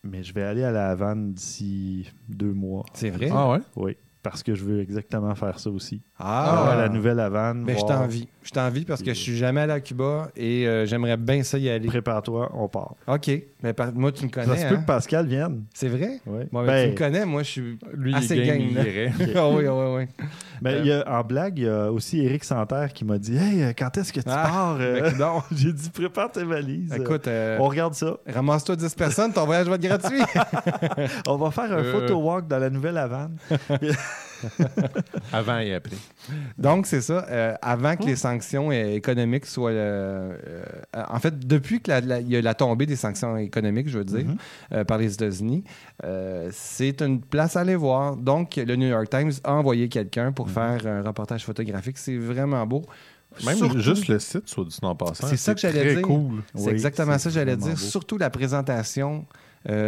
[0.03, 2.85] Mais je vais aller à la Havane d'ici deux mois.
[2.93, 3.29] C'est vrai?
[3.33, 3.59] Ah ouais?
[3.75, 3.97] Oui.
[4.21, 6.01] Parce que je veux exactement faire ça aussi.
[6.19, 7.63] Ah, la nouvelle Havane.
[7.65, 8.27] Mais je voir- t'envie.
[8.43, 11.57] Je t'envie parce que je suis jamais allé à Cuba et euh, j'aimerais bien ça
[11.57, 11.87] y aller.
[11.87, 12.95] Prépare-toi, on part.
[13.07, 13.31] OK.
[13.63, 14.57] Mais par- moi, tu me Ça connais.
[14.57, 14.81] se peut hein?
[14.81, 15.63] que Pascal vienne.
[15.73, 16.19] C'est vrai?
[16.25, 18.83] Bon, ben, Ben, tu me connais, moi, je suis Lui, assez il là.
[18.85, 19.11] irait.
[19.35, 20.25] Ah oui, oui, oui.
[20.61, 23.37] Ben, il y a- en blague, il y a aussi Eric Santerre qui m'a dit
[23.37, 25.43] Hey, euh, quand est-ce que tu Ah, pars Euh, ben.
[25.55, 26.93] J'ai dit Prépare tes valises.
[26.93, 28.17] Écoute, euh, on regarde ça.
[28.27, 30.21] ramasse-toi 10 personnes, ton voyage va être gratuit.
[31.27, 33.35] On va faire un photo walk dans la nouvelle Havane.
[35.33, 35.95] Avant et après.
[36.57, 37.25] Donc, c'est ça.
[37.29, 39.71] euh, avant que les sanctions économiques soient.
[39.71, 40.37] euh,
[40.95, 41.93] euh, en fait, depuis qu'il
[42.27, 44.37] y a la tombée des sanctions économiques, je veux dire, Mhm.
[44.73, 45.63] euh, par les États-Unis,
[46.51, 48.15] c'est une place à aller voir.
[48.15, 51.97] Donc, le New York Times a envoyé quelqu'un pour faire un reportage photographique.
[51.97, 52.83] C'est vraiment beau.
[53.45, 55.27] Même Surtout- juste le site, soit dit en passant.
[55.27, 56.01] C'est ça que j'allais dire.
[56.01, 56.41] cool.
[56.55, 57.69] C'est Oui, exactement ça que j'allais dire.
[57.71, 57.75] beau.
[57.77, 59.25] Surtout la présentation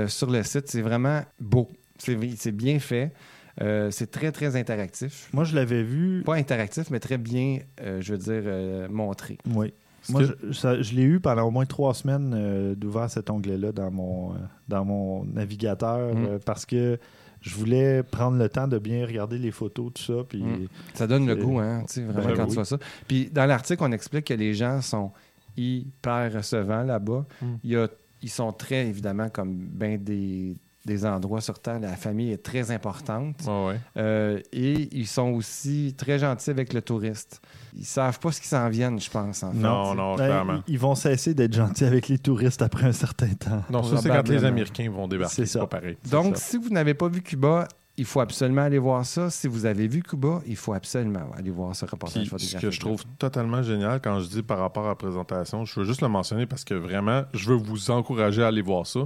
[0.08, 1.68] sur le site, c'est vraiment beau.
[1.98, 3.12] C'est bien fait.
[3.60, 5.30] Euh, c'est très, très interactif.
[5.34, 6.22] Moi, je l'avais vu.
[6.26, 9.38] Pas interactif, mais très bien, euh, je veux dire, euh, montré.
[9.54, 9.74] Oui.
[10.10, 13.30] Moi, que- je, ça- je l'ai eu pendant au moins trois semaines euh, d'ouvert cet
[13.30, 14.34] onglet-là dans mon,
[14.68, 16.26] dans mon navigateur Mm.
[16.26, 16.98] euh, parce que
[17.42, 20.24] je voulais prendre le temps de bien regarder les photos, tout ça.
[20.28, 20.68] Puis Mm.
[20.94, 22.50] Ça donne le goût, hein, tu sais, vraiment, Ben quand oui.
[22.50, 22.78] tu vois ça.
[23.08, 25.12] Puis dans l'article, on explique que les gens sont
[25.58, 27.26] hyper recevants là-bas.
[27.42, 27.46] Mm.
[27.64, 27.88] Il y a-
[28.24, 32.72] ils sont très, évidemment, comme ben des, des endroits sur Terre, la famille est très
[32.72, 33.42] importante.
[33.46, 33.80] Ouais.
[33.98, 37.42] Euh, et ils sont aussi très gentils avec le touriste.
[37.78, 39.44] Ils savent pas ce qu'ils s'en viennent, je pense.
[39.44, 39.58] En fait.
[39.58, 40.64] Non, non, Ben, clairement.
[40.68, 43.64] ils, vont cesser d'être gentils avec les touristes après un certain temps.
[43.70, 44.42] Non, ça, c'est quand les.
[44.42, 45.46] Américains vont débarquer.
[45.46, 45.98] C'est pas pareil.
[46.10, 46.44] Donc, ça.
[46.44, 47.68] si vous n'avez pas vu Cuba,
[47.98, 49.30] il faut absolument aller voir ça.
[49.30, 52.60] Si vous avez vu Cuba, il faut absolument aller voir ce reportage Puis, photographique.
[52.60, 55.80] ce que je trouve totalement génial quand je dis par rapport à la présentation, je
[55.80, 59.02] veux juste le mentionner parce que vraiment, je veux vous encourager à aller voir ça.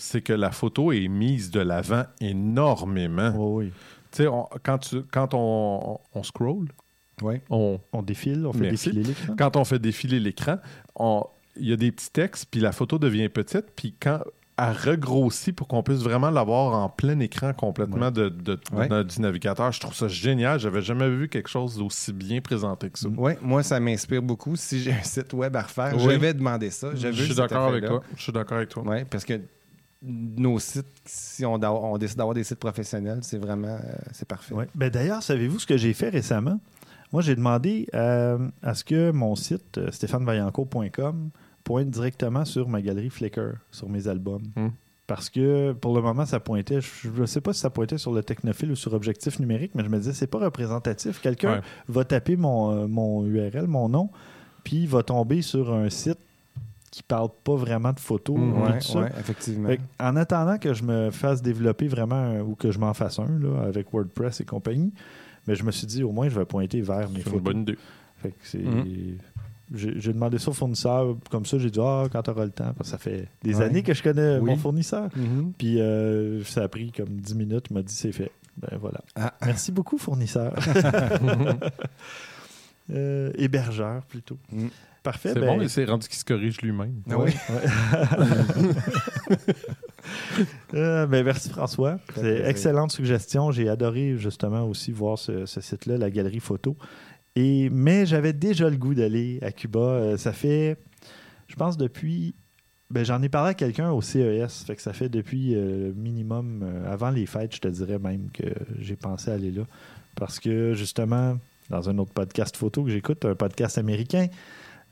[0.00, 3.32] C'est que la photo est mise de l'avant énormément.
[3.36, 3.72] Oui, oui.
[4.10, 6.68] Tu sais, on- quand, tu, quand on, on scroll,
[7.50, 8.90] on, On défile, on fait Merci.
[8.92, 9.34] défiler l'écran.
[9.36, 10.58] quand on fait défiler l'écran,
[11.56, 14.20] il y a des petits textes, puis la photo devient petite, puis quand
[14.60, 18.88] elle regrossit pour qu'on puisse vraiment l'avoir en plein écran complètement de, de- Ouais.
[18.88, 20.58] de- du navigateur, je trouve ça génial.
[20.58, 23.08] J'avais jamais vu quelque chose d'aussi bien présenté que ça.
[23.16, 24.56] Oui, moi, ça m'inspire beaucoup.
[24.56, 26.02] Si j'ai un site web à refaire, Oui.
[26.04, 26.88] je vais demander ça.
[26.94, 28.02] Je, suis d'accord avec toi.
[28.16, 28.82] Je suis d'accord avec toi.
[28.86, 29.40] Oui, parce que
[30.02, 31.58] nos sites, si on,
[31.98, 34.54] décide d'avoir des sites professionnels, c'est vraiment euh, c'est parfait.
[34.54, 34.68] Ouais.
[34.74, 36.60] Ben, D'ailleurs, savez-vous ce que j'ai fait récemment?
[37.12, 41.30] Moi, j'ai demandé euh, à ce que mon site, euh, stéphanevaillancourt.com,
[41.64, 44.42] pointe directement sur ma galerie Flickr, sur mes albums.
[44.56, 44.68] Hmm.
[45.06, 48.12] Parce que pour le moment, ça pointait, je ne sais pas si ça pointait sur
[48.12, 51.20] le technophile ou sur objectif numérique, mais je me disais, c'est pas représentatif.
[51.20, 51.60] Quelqu'un Ouais.
[51.88, 54.10] va taper mon, euh, mon URL, mon nom,
[54.64, 56.18] puis il va tomber sur un site
[56.98, 58.36] qui parle pas vraiment de photos.
[58.36, 58.98] Et Ouais, tout ça.
[59.00, 59.68] ouais, effectivement.
[59.68, 63.18] Fait en attendant que je me fasse développer vraiment un- ou que je m'en fasse
[63.20, 64.92] un là, avec WordPress et compagnie,
[65.46, 67.42] mais je me suis dit au moins je vais pointer vers mes C'est une photos.
[67.42, 67.78] bonne idée.
[68.16, 69.16] Fait que c'est- Mhm.
[69.74, 72.72] J'ai demandé ça au fournisseur, comme ça j'ai dit ah quand tu auras le temps,
[72.76, 73.64] parce que ça fait des Ouais.
[73.64, 74.50] années que je connais Oui.
[74.50, 75.10] mon fournisseur.
[75.14, 75.52] Mhm.
[75.58, 78.30] Puis euh, ça a pris comme 10 minutes, il m'a dit c'est fait.
[78.56, 79.00] Ben voilà.
[79.14, 79.34] Ah.
[79.46, 80.54] Merci beaucoup fournisseur.
[82.90, 84.38] Euh, hébergeur plutôt.
[85.08, 85.30] Parfait.
[85.32, 87.00] C'est ben- bon, mais c'est rendu qu'il se corrige lui-même.
[87.10, 87.32] Ah oui.
[90.74, 91.98] Euh, ben, merci François.
[92.14, 93.50] C'est excellente suggestion.
[93.50, 96.76] J'ai adoré justement aussi voir ce, ce site-là, la galerie photo.
[97.36, 99.80] Et, mais j'avais déjà le goût d'aller à Cuba.
[99.80, 100.76] Euh, ça fait,
[101.46, 102.34] je pense, depuis.
[102.90, 104.64] Ben, J'en ai parlé à quelqu'un au CES.
[104.66, 108.30] Fait que ça fait depuis euh, minimum, euh, avant les fêtes, je te dirais même
[108.32, 108.44] que
[108.78, 109.64] j'ai pensé aller là.
[110.16, 111.38] Parce que justement,
[111.70, 114.28] dans un autre podcast photo que j'écoute, un podcast américain,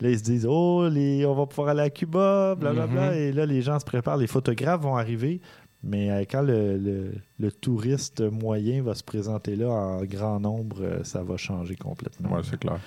[0.01, 3.11] Là, ils se disent Oh, les, on va pouvoir aller à Cuba, blablabla.
[3.13, 3.17] Mhm.
[3.17, 5.41] Et là, les gens se préparent, les photographes vont arriver.
[5.83, 10.79] Mais euh, quand le, le- le touriste moyen va se présenter là en grand nombre,
[10.83, 12.33] euh, ça va changer complètement.
[12.33, 12.79] Ouais, c'est clair.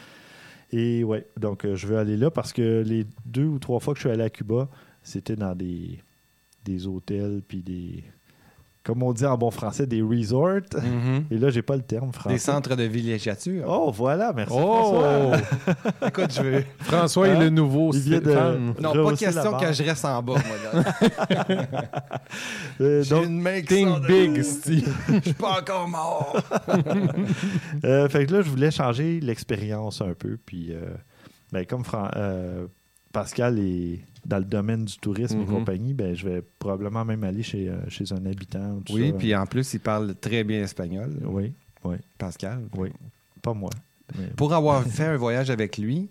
[0.71, 3.93] Et ouais, donc euh, je veux aller là parce que les deux ou trois fois
[3.93, 4.67] que je suis allé à Cuba,
[5.01, 5.99] c'était dans des,
[6.65, 8.03] des hôtels, puis des.
[8.81, 10.61] Comme on dit en bon français, des resorts.
[10.81, 11.25] Mhm.
[11.29, 12.35] Et là, j'ai pas le terme français.
[12.35, 13.65] Des centres de villégiature.
[13.67, 14.55] Oh, voilà, merci.
[14.57, 15.01] Oh!
[15.01, 15.37] François.
[16.07, 16.63] Écoute, je veux.
[16.79, 17.39] François est Hein?
[17.41, 18.81] le nouveau Il vient de-.
[18.81, 20.83] Non, pas question que je reste en bas, moi.
[22.81, 24.93] Euh, donc, une main qui Think big, Steve.
[25.09, 26.37] Je suis pas encore mort.
[27.83, 30.37] Euh, fait que là, je voulais changer l'expérience un peu.
[30.45, 30.81] Puis, euh,
[31.51, 32.67] ben, comme Fran- euh,
[33.11, 35.47] Pascal est dans le domaine du tourisme et Mhm.
[35.47, 38.79] compagnie, ben, je vais probablement même aller chez, euh, chez un habitant.
[38.85, 41.53] tout Oui, puis en plus, il parle très bien espagnol, Oui,
[42.17, 42.61] Pascal.
[42.77, 42.89] oui.
[43.41, 43.69] Pas moi.
[44.17, 46.09] mais- Pour avoir fait un voyage avec lui,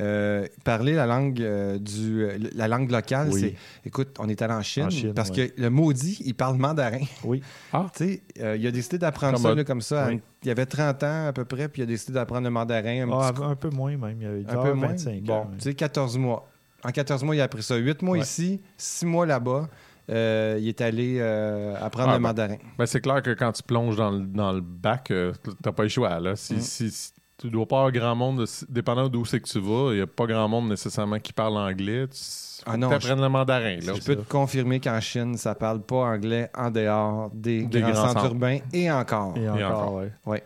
[0.00, 3.40] euh, parler la langue euh, du la langue locale, Oui.
[3.40, 3.54] c'est
[3.88, 5.48] écoute, on est allé en Chine, En Chine, parce ouais.
[5.50, 7.00] que le maudit, il parle mandarin.
[7.24, 7.42] Oui.
[7.72, 7.86] Ah.
[7.96, 10.04] Tu sais, euh, il a décidé d'apprendre ça là, comme ça.
[10.06, 10.20] à- Oui.
[10.44, 13.20] Il avait 30 ans à peu près, puis il a décidé d'apprendre le mandarin un,
[13.20, 14.16] Ah, petit un peu moins même.
[14.20, 14.88] Il y a, il doit un peu moins?
[14.88, 16.48] 25 Bon, tu sais, 14 mois.
[16.84, 17.74] En 14 mois, il a appris ça.
[17.76, 18.22] 8 mois Ouais.
[18.22, 19.68] ici, 6 mois là-bas.
[20.10, 22.28] Euh, il est allé euh, apprendre Ah, le ben.
[22.28, 22.56] mandarin.
[22.78, 25.32] Ben, c'est clair que quand tu plonges dans le, dans le bac, euh,
[25.62, 26.18] t'as pas le choix.
[26.20, 26.34] Là.
[26.34, 26.60] Si, Mm.
[26.60, 29.92] si- si- tu dois pas avoir grand monde, de- dépendant d'où c'est que tu vas,
[29.92, 32.06] il n'y a pas grand monde nécessairement qui parle anglais.
[32.08, 32.18] Tu
[32.66, 33.76] Ah non, apprennes le mandarin.
[33.76, 37.80] Là, je peux te confirmer qu'en Chine, ça parle pas anglais en dehors des, Des
[37.80, 38.32] grands, grands centres centres.
[38.34, 39.36] urbains et encore.
[39.38, 39.94] Et encore, encore.
[39.94, 40.12] ouais.
[40.26, 40.42] Ouais.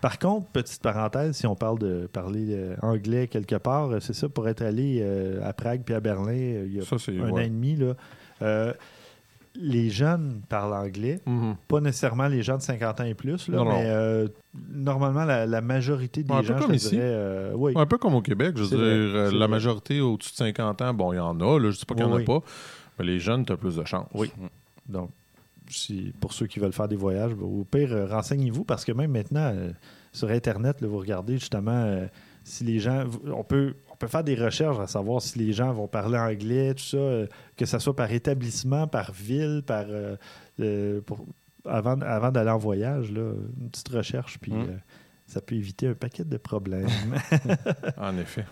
[0.00, 4.12] Par contre, petite parenthèse, si on parle de parler euh, anglais quelque part, euh, c'est
[4.14, 6.96] ça, pour être allé euh, à Prague puis à Berlin euh, il y a Ça,
[6.98, 7.18] c'est.
[7.18, 7.94] un an et demi, là,
[8.42, 8.72] euh,
[9.58, 11.20] les jeunes parlent anglais.
[11.26, 11.56] Mhm.
[11.68, 13.70] Pas nécessairement les gens de 50 ans et plus, là, Non, non.
[13.72, 14.28] mais euh,
[14.70, 16.90] normalement, la, la majorité des Un peu gens, comme je te ici.
[16.90, 17.72] dirais, euh, oui.
[17.76, 19.48] Un peu comme au Québec, je veux dire, vrai, euh, la vrai.
[19.48, 22.04] majorité au-dessus de 50 ans, bon, il y en a, là, je dis pas qu'il
[22.04, 22.40] n'y en a Oui, pas,
[22.98, 24.06] mais les jeunes, tu as plus de chance.
[24.14, 24.30] Oui.
[24.88, 25.10] Donc,
[25.68, 28.92] si, pour ceux qui veulent faire des voyages, ben, au pire, euh, renseignez-vous parce que
[28.92, 29.52] même maintenant,
[30.12, 32.06] sur Internet, là, vous regardez justement
[32.44, 33.04] si les gens.
[33.34, 36.74] On peut, on peut faire des recherches à savoir si les gens vont parler anglais,
[36.74, 37.26] tout ça, euh,
[37.56, 39.86] que ce soit par établissement, par ville, par.
[39.88, 40.16] euh,
[40.60, 41.24] euh, pour-
[41.64, 44.78] avant avant d'aller en voyage, là, une petite recherche, puis Mm.
[45.26, 46.86] ça peut éviter un paquet de problèmes.
[47.96, 48.44] En effet.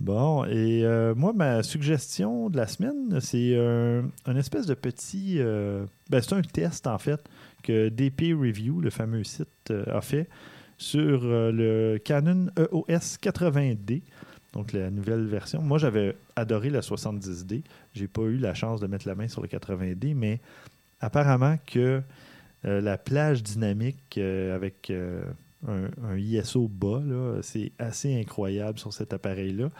[0.00, 0.82] Bon, et
[1.14, 5.38] moi, ma suggestion de la semaine, c'est un, espèce de petit.
[5.38, 7.20] ben, c'est un test, en fait,
[7.62, 10.28] que DP Review, le fameux site, a fait
[10.78, 14.02] sur le Canon EOS 80D,
[14.52, 15.62] donc la nouvelle version.
[15.62, 17.62] Moi, j'avais adoré la 70D.
[17.94, 20.40] J'ai pas eu la chance de mettre la main sur le 80D, mais
[21.00, 22.02] apparemment que
[22.64, 25.24] euh, la plage dynamique euh, avec euh,
[25.66, 27.02] un, un ISO bas,
[27.40, 29.70] c'est assez incroyable sur cet appareil-là.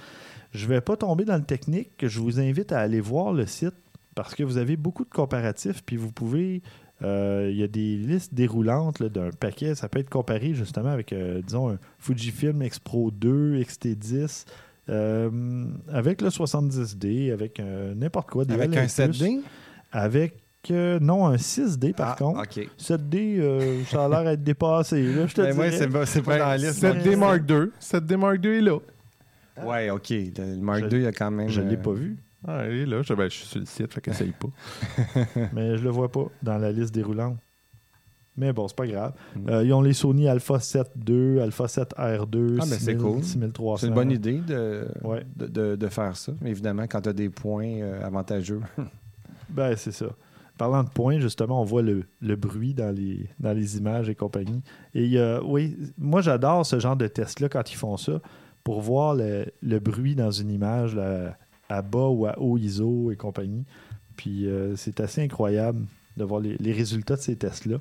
[0.52, 2.06] Je vais pas tomber dans le technique.
[2.06, 3.74] Je vous invite à aller voir le site
[4.14, 6.62] parce que vous avez beaucoup de comparatifs, puis vous pouvez.
[7.03, 9.74] Euh, Il y a des listes déroulantes d'un paquet.
[9.74, 14.44] Ça peut être comparé justement avec, euh, disons, un Fujifilm X-Pro 2, XT10,
[14.88, 18.44] euh, avec le 70D, avec euh, n'importe quoi.
[18.44, 19.40] Des Avec un LR+, 7D?
[19.92, 20.34] Avec,
[20.70, 22.40] euh, non, un 6D par Ah, contre.
[22.40, 22.68] OK.
[22.78, 25.03] 7D, euh, ça a l'air d'être dépassé.
[25.03, 26.82] Là, je te Ben, c'est pas, pas dans la liste.
[26.82, 27.70] 7D Mark II.
[27.80, 28.78] 7D Mark II est là.
[29.64, 30.09] Ouais, OK.
[30.11, 31.48] Le, Mark Je- II, il y a quand même.
[31.48, 32.16] Je ne l'ai pas vu.
[32.47, 33.03] Ah, il est là.
[33.03, 34.49] Je, ben, je suis sur le site, fait qu'essaye pas.
[35.53, 37.36] mais je le vois pas dans la liste déroulante.
[38.36, 39.12] Mais bon, c'est pas grave.
[39.36, 39.49] Mm.
[39.51, 42.97] Euh, ils ont les Sony Alpha 7 II, Alpha 7 R2, Ah, mais c'est 6000,
[42.99, 43.22] cool.
[43.22, 43.76] 6300.
[43.80, 45.22] C'est une bonne idée de, Ouais.
[45.36, 46.32] de, de- de faire ça.
[46.40, 48.61] Mais évidemment, quand tu as des points euh, avantageux.
[49.51, 50.07] Ben, c'est ça.
[50.57, 54.14] Parlant de points, justement, on voit le, le bruit dans les, dans les images et
[54.14, 54.62] compagnie.
[54.95, 58.22] Et euh, oui, moi, j'adore ce genre de test-là quand ils font ça
[58.64, 60.95] pour voir le, le bruit dans une image
[61.76, 63.64] à bas ou à haut ISO et compagnie.
[64.16, 65.84] Puis euh, c'est assez incroyable
[66.16, 67.78] de voir les, les résultats de ces tests-là.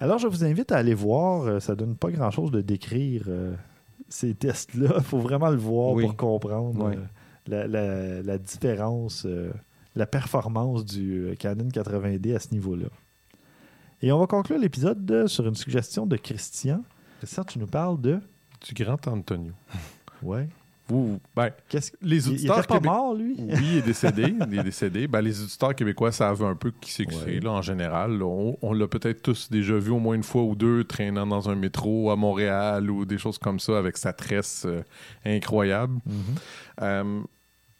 [0.00, 1.42] Alors, je vous invite à aller voir.
[1.42, 3.54] Euh, Ça donne pas grand-chose de décrire euh,
[4.08, 4.94] ces tests-là.
[4.96, 6.04] Il faut vraiment le voir Oui.
[6.06, 6.96] pour comprendre Oui.
[6.96, 7.00] euh,
[7.46, 9.52] la, la- la différence, euh,
[9.94, 12.86] la performance du Canon 80D à ce niveau-là.
[14.00, 16.82] Et on va conclure l'épisode sur une suggestion de Christian.
[17.22, 18.18] Ça, tu nous parles de.
[18.66, 19.52] Du grand Antonio.
[20.22, 20.48] Ouais.
[21.34, 23.34] Ben, Qu'est-ce les il, il auditeurs était pas québé- mort, lui?
[23.38, 24.34] Oui, il est décédé.
[24.50, 25.06] il est décédé.
[25.08, 27.20] Ben, les auditeurs québécois savent un peu qui c'est que Ouais.
[27.24, 28.18] c'est, là, en général.
[28.18, 28.24] là.
[28.26, 31.48] On, on l'a peut-être tous déjà vu au moins une fois ou deux traînant dans
[31.48, 34.82] un métro à Montréal ou des choses comme ça avec sa tresse euh,
[35.24, 35.94] incroyable.
[36.06, 36.14] Mhm.
[36.82, 37.20] Euh,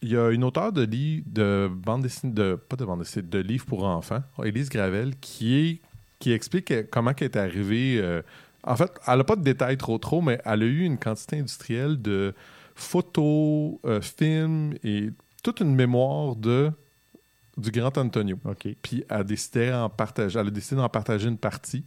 [0.00, 3.26] il y a une auteure de livres, de bande dessinée, de, pas de bande dessinée,
[3.28, 5.80] de livres pour enfants, Élise Gravel, qui, est,
[6.18, 7.98] qui explique comment elle est arrivée.
[8.00, 8.22] euh,
[8.64, 11.38] en fait, elle n'a pas de détails trop trop, mais elle a eu une quantité
[11.38, 12.32] industrielle de
[12.74, 15.10] photos, euh, films et
[15.42, 16.70] toute une mémoire de
[17.58, 18.38] du grand Antonio.
[18.80, 21.84] Puis elle, a décidé en partager, elle a décidé d'en partager une partie.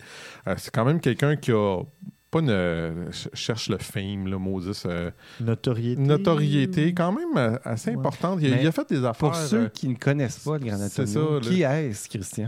[0.47, 1.81] Euh, c'est quand même quelqu'un qui a
[2.29, 4.83] pas une, euh, ch- cherche le fame, le Moses.
[4.85, 5.09] euh,
[5.39, 5.99] Notoriété.
[6.01, 7.97] notoriété quand même assez Ouais.
[7.97, 8.39] importante.
[8.43, 9.13] Il a, Mais il a fait des affaires.
[9.31, 12.47] Pour ceux euh, qui ne connaissent pas le Grand Antonio, ça, qui est-ce, Christian?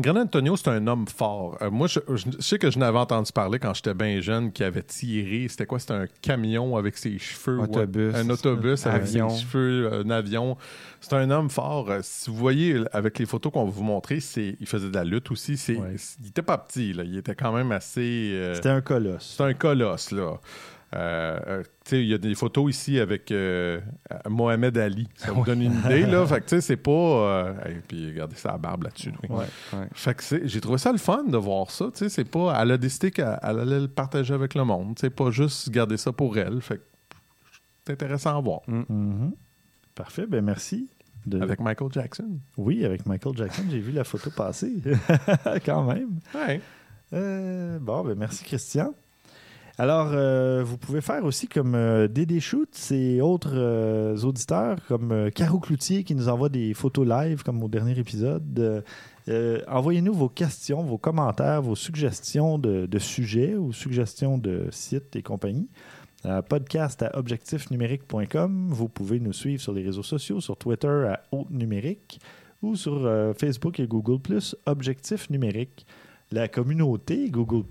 [0.00, 1.56] Grand Antonio, c'est un homme fort.
[1.62, 4.52] Euh, moi, je, je- je sais que je n'avais entendu parler quand j'étais bien jeune
[4.52, 5.46] qui avait tiré.
[5.48, 5.78] C'était quoi?
[5.78, 7.60] C'était un camion avec ses cheveux.
[7.60, 8.12] Autobus.
[8.14, 8.20] Ouais.
[8.20, 9.28] Un autobus avec Avion.
[9.30, 10.56] ses cheveux, euh, un avion.
[11.00, 11.90] C'est un homme fort.
[11.90, 15.04] Euh, si vous voyez avec les photos qu'on va vous montrer, il faisait de la
[15.04, 15.56] lutte aussi.
[15.56, 15.94] C'est, Ouais.
[16.20, 16.92] Il était pas petit.
[16.92, 17.04] Là.
[17.04, 18.32] Il était quand même assez...
[18.34, 19.34] euh, C'était un colosse.
[19.36, 20.38] C'est un colosse, là.
[20.94, 21.62] Euh, euh,
[21.92, 23.78] il y a des photos ici avec euh,
[24.28, 25.06] Mohamed Ali.
[25.16, 26.26] Ça vous donne une idée, là.
[26.26, 26.90] Fait que, tu sais, c'est pas...
[26.90, 29.12] euh, hey, puis, regardez sa barbe là-dessus.
[29.22, 29.28] oui.
[29.36, 29.44] Ouais.
[29.74, 29.86] Ouais.
[29.92, 31.86] Fait que c'est- j'ai trouvé ça le fun de voir ça.
[31.92, 32.58] Tu sais, c'est pas...
[32.62, 34.94] Elle a décidé qu'elle elle allait le partager avec le monde.
[34.96, 36.60] Tu sais, pas juste garder ça pour elle.
[36.62, 36.82] Fait que
[37.86, 38.60] c'est intéressant à voir.
[38.66, 39.32] Mhm.
[39.94, 40.88] Parfait, ben merci.
[41.26, 41.40] De...
[41.42, 42.38] Avec Michael Jackson.
[42.56, 44.72] Oui, avec Michael Jackson, j'ai vu la photo passer.
[45.66, 46.20] Quand même.
[46.34, 46.60] Ouais.
[47.12, 48.94] Euh, bon, ben merci Christian.
[49.80, 55.30] Alors, euh, vous pouvez faire aussi comme euh, Dédé Shoot et autres euh, auditeurs, comme
[55.32, 58.84] Caro Cloutier qui nous envoie des photos live, comme au dernier épisode.
[59.68, 65.68] Envoyez-nous vos questions, vos commentaires, vos suggestions de, sujets ou suggestions de sites et compagnie.
[66.48, 68.68] Podcast à objectifnumérique.com.
[68.70, 72.20] Vous pouvez nous suivre sur les réseaux sociaux, sur Twitter à Haute Numérique
[72.62, 73.06] ou sur
[73.38, 74.18] Facebook et Google
[74.64, 75.86] Objectif Numérique.
[76.32, 77.64] La communauté Google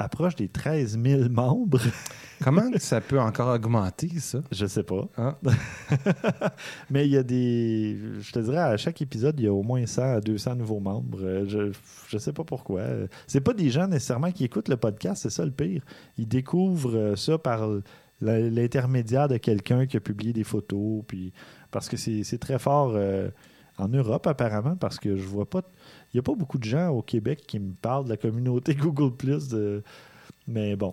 [0.00, 1.80] approche des 13 000 membres.
[2.42, 4.40] Comment ça peut encore augmenter, ça?
[4.50, 5.06] Je sais pas.
[5.16, 5.36] Ah.
[6.90, 7.98] Mais il y a des.
[8.20, 10.80] Je te dirais, à chaque épisode, il y a au moins 100 à 200 nouveaux
[10.80, 11.18] membres.
[11.22, 11.72] Euh, Je,
[12.08, 12.82] je sais pas pourquoi.
[13.26, 15.82] C'est pas des gens nécessairement qui écoutent le podcast, c'est ça le pire.
[16.16, 17.68] Ils découvrent euh, ça par
[18.22, 21.02] l'intermédiaire de quelqu'un qui a publié des photos.
[21.06, 21.32] Puis,
[21.70, 23.28] parce que c'est c'est très fort euh,
[23.76, 25.62] en Europe, apparemment, parce que je vois pas.
[26.12, 28.74] Il n'y a pas beaucoup de gens au Québec qui me parlent de la communauté
[28.74, 29.12] Google.
[29.48, 29.82] de-
[30.48, 30.90] Mais bon,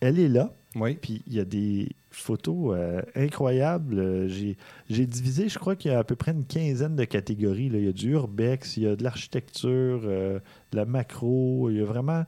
[0.00, 0.52] elle est là.
[0.74, 0.94] Oui.
[1.00, 3.98] Puis il y a des photos euh, incroyables.
[3.98, 7.68] Euh, J'ai divisé, je crois qu'il y a à peu près une quinzaine de catégories.
[7.68, 7.78] là.
[7.78, 10.38] Il y a du urbex, il y a de l'architecture, euh,
[10.72, 11.68] de la macro.
[11.70, 12.24] Il y a vraiment.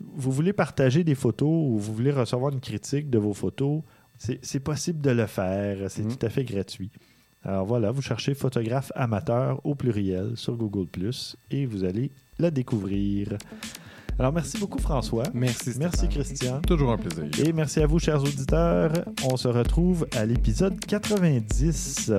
[0.00, 3.82] Vous voulez partager des photos ou vous voulez recevoir une critique de vos photos,
[4.18, 5.90] c'est possible de le faire.
[5.90, 6.16] C'est Mhm.
[6.16, 6.90] tout à fait gratuit.
[7.44, 11.10] Alors voilà, vous cherchez photographe amateur au pluriel sur Google
[11.50, 13.36] et vous allez la découvrir.
[14.18, 15.24] Alors merci beaucoup François.
[15.34, 16.08] Merci, Merci.
[16.08, 16.60] Christian.
[16.60, 17.24] Toujours un plaisir.
[17.44, 18.92] Et merci à vous, chers auditeurs.
[19.24, 22.12] On se retrouve à l'épisode 90.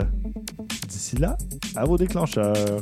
[0.89, 1.37] D'ici là,
[1.75, 2.81] à vos déclencheurs.